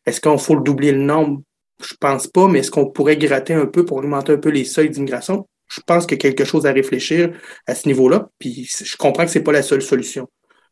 [0.05, 1.43] Est-ce qu'on faut le doubler le nombre?
[1.81, 4.64] Je pense pas, mais est-ce qu'on pourrait gratter un peu pour augmenter un peu les
[4.64, 5.47] seuils d'immigration?
[5.68, 7.33] Je pense qu'il y a quelque chose à réfléchir
[7.66, 10.29] à ce niveau-là, puis je comprends que c'est pas la seule solution.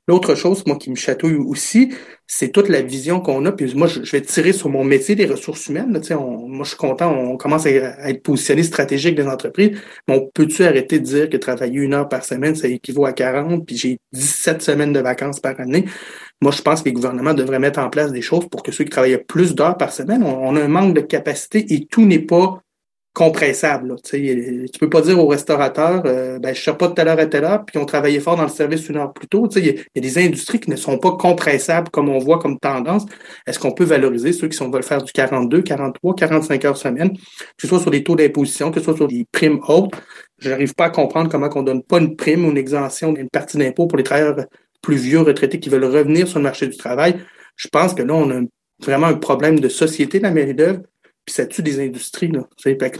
[0.08, 1.94] L'autre chose, moi, qui me chatouille aussi,
[2.26, 3.52] c'est toute la vision qu'on a.
[3.52, 5.92] Puis moi, je, vais tirer sur mon métier des ressources humaines.
[5.92, 9.78] Là, on, moi, je suis content, on commence à, être positionné stratégique des entreprises.
[10.08, 13.12] Mais on peut-tu arrêter de dire que travailler une heure par semaine, ça équivaut à
[13.12, 15.84] 40, puis j'ai 17 semaines de vacances par année?
[16.42, 18.84] Moi, je pense que les gouvernements devraient mettre en place des choses pour que ceux
[18.84, 22.18] qui travaillent plus d'heures par semaine, on a un manque de capacité et tout n'est
[22.18, 22.62] pas
[23.20, 23.96] compressable.
[24.02, 27.18] Tu tu peux pas dire au restaurateur, euh, ben, je ne pas de telle heure
[27.18, 29.46] à telle heure, puis on travaillait fort dans le service une heure plus tôt.
[29.56, 33.04] Il y, a des industries qui ne sont pas compressables comme on voit comme tendance.
[33.46, 37.12] Est-ce qu'on peut valoriser ceux qui sont, veulent faire du 42, 43, 45 heures semaine,
[37.12, 37.18] que
[37.58, 39.92] ce soit sur les taux d'imposition, que ce soit sur des primes hautes?
[40.38, 43.28] Je n'arrive pas à comprendre comment on donne pas une prime ou une exemption d'une
[43.28, 44.46] partie d'impôt pour les travailleurs
[44.80, 47.16] plus vieux retraités qui veulent revenir sur le marché du travail.
[47.56, 48.40] Je pense que là, on a
[48.82, 50.80] vraiment un problème de société la mairie d'œuvre
[51.24, 52.28] puis ça tue des industries.
[52.28, 52.42] Là.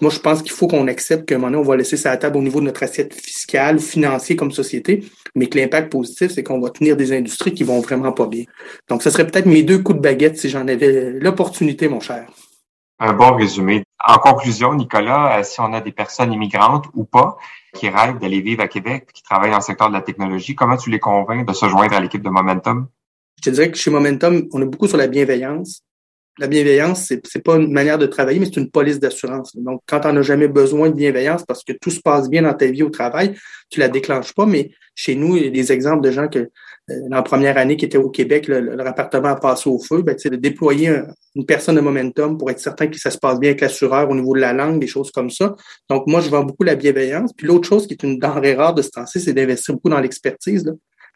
[0.00, 2.10] moi, je pense qu'il faut qu'on accepte qu'à un moment donné, on va laisser ça
[2.10, 5.04] à table au niveau de notre assiette fiscale ou financière comme société,
[5.34, 8.44] mais que l'impact positif, c'est qu'on va tenir des industries qui vont vraiment pas bien.
[8.88, 12.26] Donc, ce serait peut-être mes deux coups de baguette si j'en avais l'opportunité, mon cher.
[13.02, 13.82] Un bon résumé.
[14.06, 17.38] En conclusion, Nicolas, euh, si on a des personnes immigrantes ou pas
[17.74, 20.76] qui rêvent d'aller vivre à Québec, qui travaillent dans le secteur de la technologie, comment
[20.76, 22.88] tu les convaincs de se joindre à l'équipe de Momentum?
[23.42, 25.82] Je te dirais que chez Momentum, on a beaucoup sur la bienveillance
[26.38, 29.54] la bienveillance, c'est n'est pas une manière de travailler, mais c'est une police d'assurance.
[29.56, 32.54] Donc, quand on n'a jamais besoin de bienveillance parce que tout se passe bien dans
[32.54, 33.36] ta vie au travail,
[33.68, 34.46] tu la déclenches pas.
[34.46, 36.48] Mais chez nous, il y a des exemples de gens que, euh,
[37.08, 40.02] dans la première année qui étaient au Québec, le, le appartement a passé au feu,
[40.02, 41.02] ben, de déployer
[41.34, 44.14] une personne de momentum pour être certain que ça se passe bien avec l'assureur au
[44.14, 45.54] niveau de la langue, des choses comme ça.
[45.88, 47.32] Donc, moi, je vends beaucoup la bienveillance.
[47.36, 50.00] Puis l'autre chose qui est une denrée rare de ce temps-ci, c'est d'investir beaucoup dans
[50.00, 50.64] l'expertise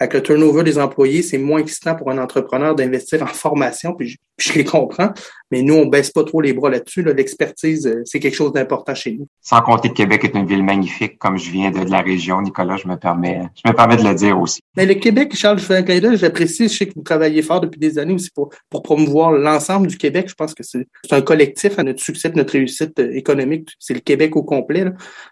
[0.01, 4.17] avec le turnover des employés, c'est moins excitant pour un entrepreneur d'investir en formation, puis
[4.39, 5.13] je, les comprends,
[5.51, 7.03] mais nous, on baisse pas trop les bras là-dessus.
[7.03, 9.29] L'expertise, euh, c'est quelque chose d'important chez nous.
[9.41, 12.77] Sans compter que Québec est une ville magnifique, comme je viens de, la région, Nicolas,
[12.77, 14.61] je me permets, je me permets de le dire aussi.
[14.77, 17.43] Mais le Québec, Charles, je fais un clin d'œil, j'apprécie, je sais que vous travaillez
[17.43, 20.27] fort depuis des années aussi pour, pour promouvoir l'ensemble du Québec.
[20.29, 23.69] Je pense que c'est un collectif à notre succès, notre réussite euh, économique.
[23.79, 24.87] C'est le Québec au complet.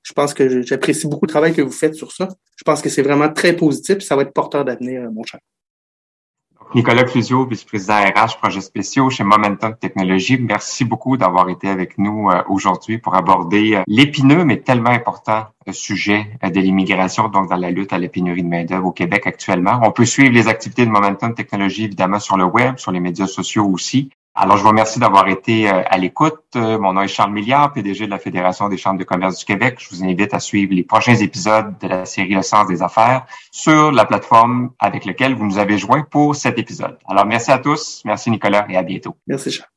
[0.04, 2.28] Je pense que j'apprécie beaucoup le travail que vous faites sur ça.
[2.56, 4.32] Je pense que c'est vraiment très positif, ça va être
[5.24, 5.40] cher.
[6.74, 10.38] Nicolas Clusio, vice-président RH projets spéciaux chez Momentum Technologies.
[10.38, 15.48] Merci beaucoup d'avoir été avec nous euh, aujourd'hui pour aborder euh, l'épineux mais tellement important
[15.68, 19.26] euh, sujet de l'immigration, donc dans la lutte à la pénurie de main-d'œuvre au Québec
[19.26, 19.80] actuellement.
[19.82, 23.26] On peut suivre les activités de Momentum Technologies évidemment sur le web, sur les médias
[23.26, 24.10] sociaux aussi.
[24.34, 26.40] Alors, je vous remercie d'avoir été euh, à l'écoute.
[26.56, 29.44] Euh, mon nom est Charles Milliard, PDG de la Fédération des chambres de commerce du
[29.44, 29.76] Québec.
[29.78, 33.26] Je vous invite à suivre les prochains épisodes de la série Le sens des affaires
[33.50, 36.96] sur la plateforme avec laquelle vous nous avez joint pour cet épisode.
[37.06, 38.00] Alors, merci à tous.
[38.06, 39.14] Merci Nicolas et à bientôt.
[39.26, 39.68] Merci Charles.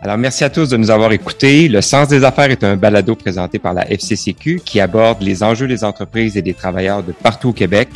[0.00, 1.66] Alors, merci à tous de nous avoir écoutés.
[1.66, 5.66] Le Sens des affaires est un balado présenté par la FCCQ qui aborde les enjeux
[5.66, 7.88] des entreprises et des travailleurs de partout au Québec.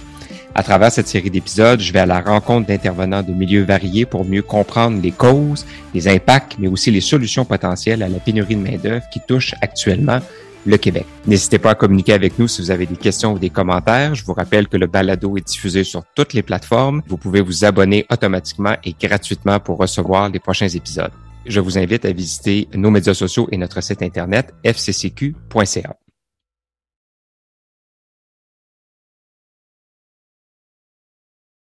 [0.58, 4.24] À travers cette série d'épisodes, je vais à la rencontre d'intervenants de milieux variés pour
[4.24, 8.62] mieux comprendre les causes, les impacts, mais aussi les solutions potentielles à la pénurie de
[8.62, 10.18] main-d'œuvre qui touche actuellement
[10.64, 11.04] le Québec.
[11.26, 14.14] N'hésitez pas à communiquer avec nous si vous avez des questions ou des commentaires.
[14.14, 17.02] Je vous rappelle que le balado est diffusé sur toutes les plateformes.
[17.06, 21.12] Vous pouvez vous abonner automatiquement et gratuitement pour recevoir les prochains épisodes.
[21.44, 25.96] Je vous invite à visiter nos médias sociaux et notre site internet fccq.ca.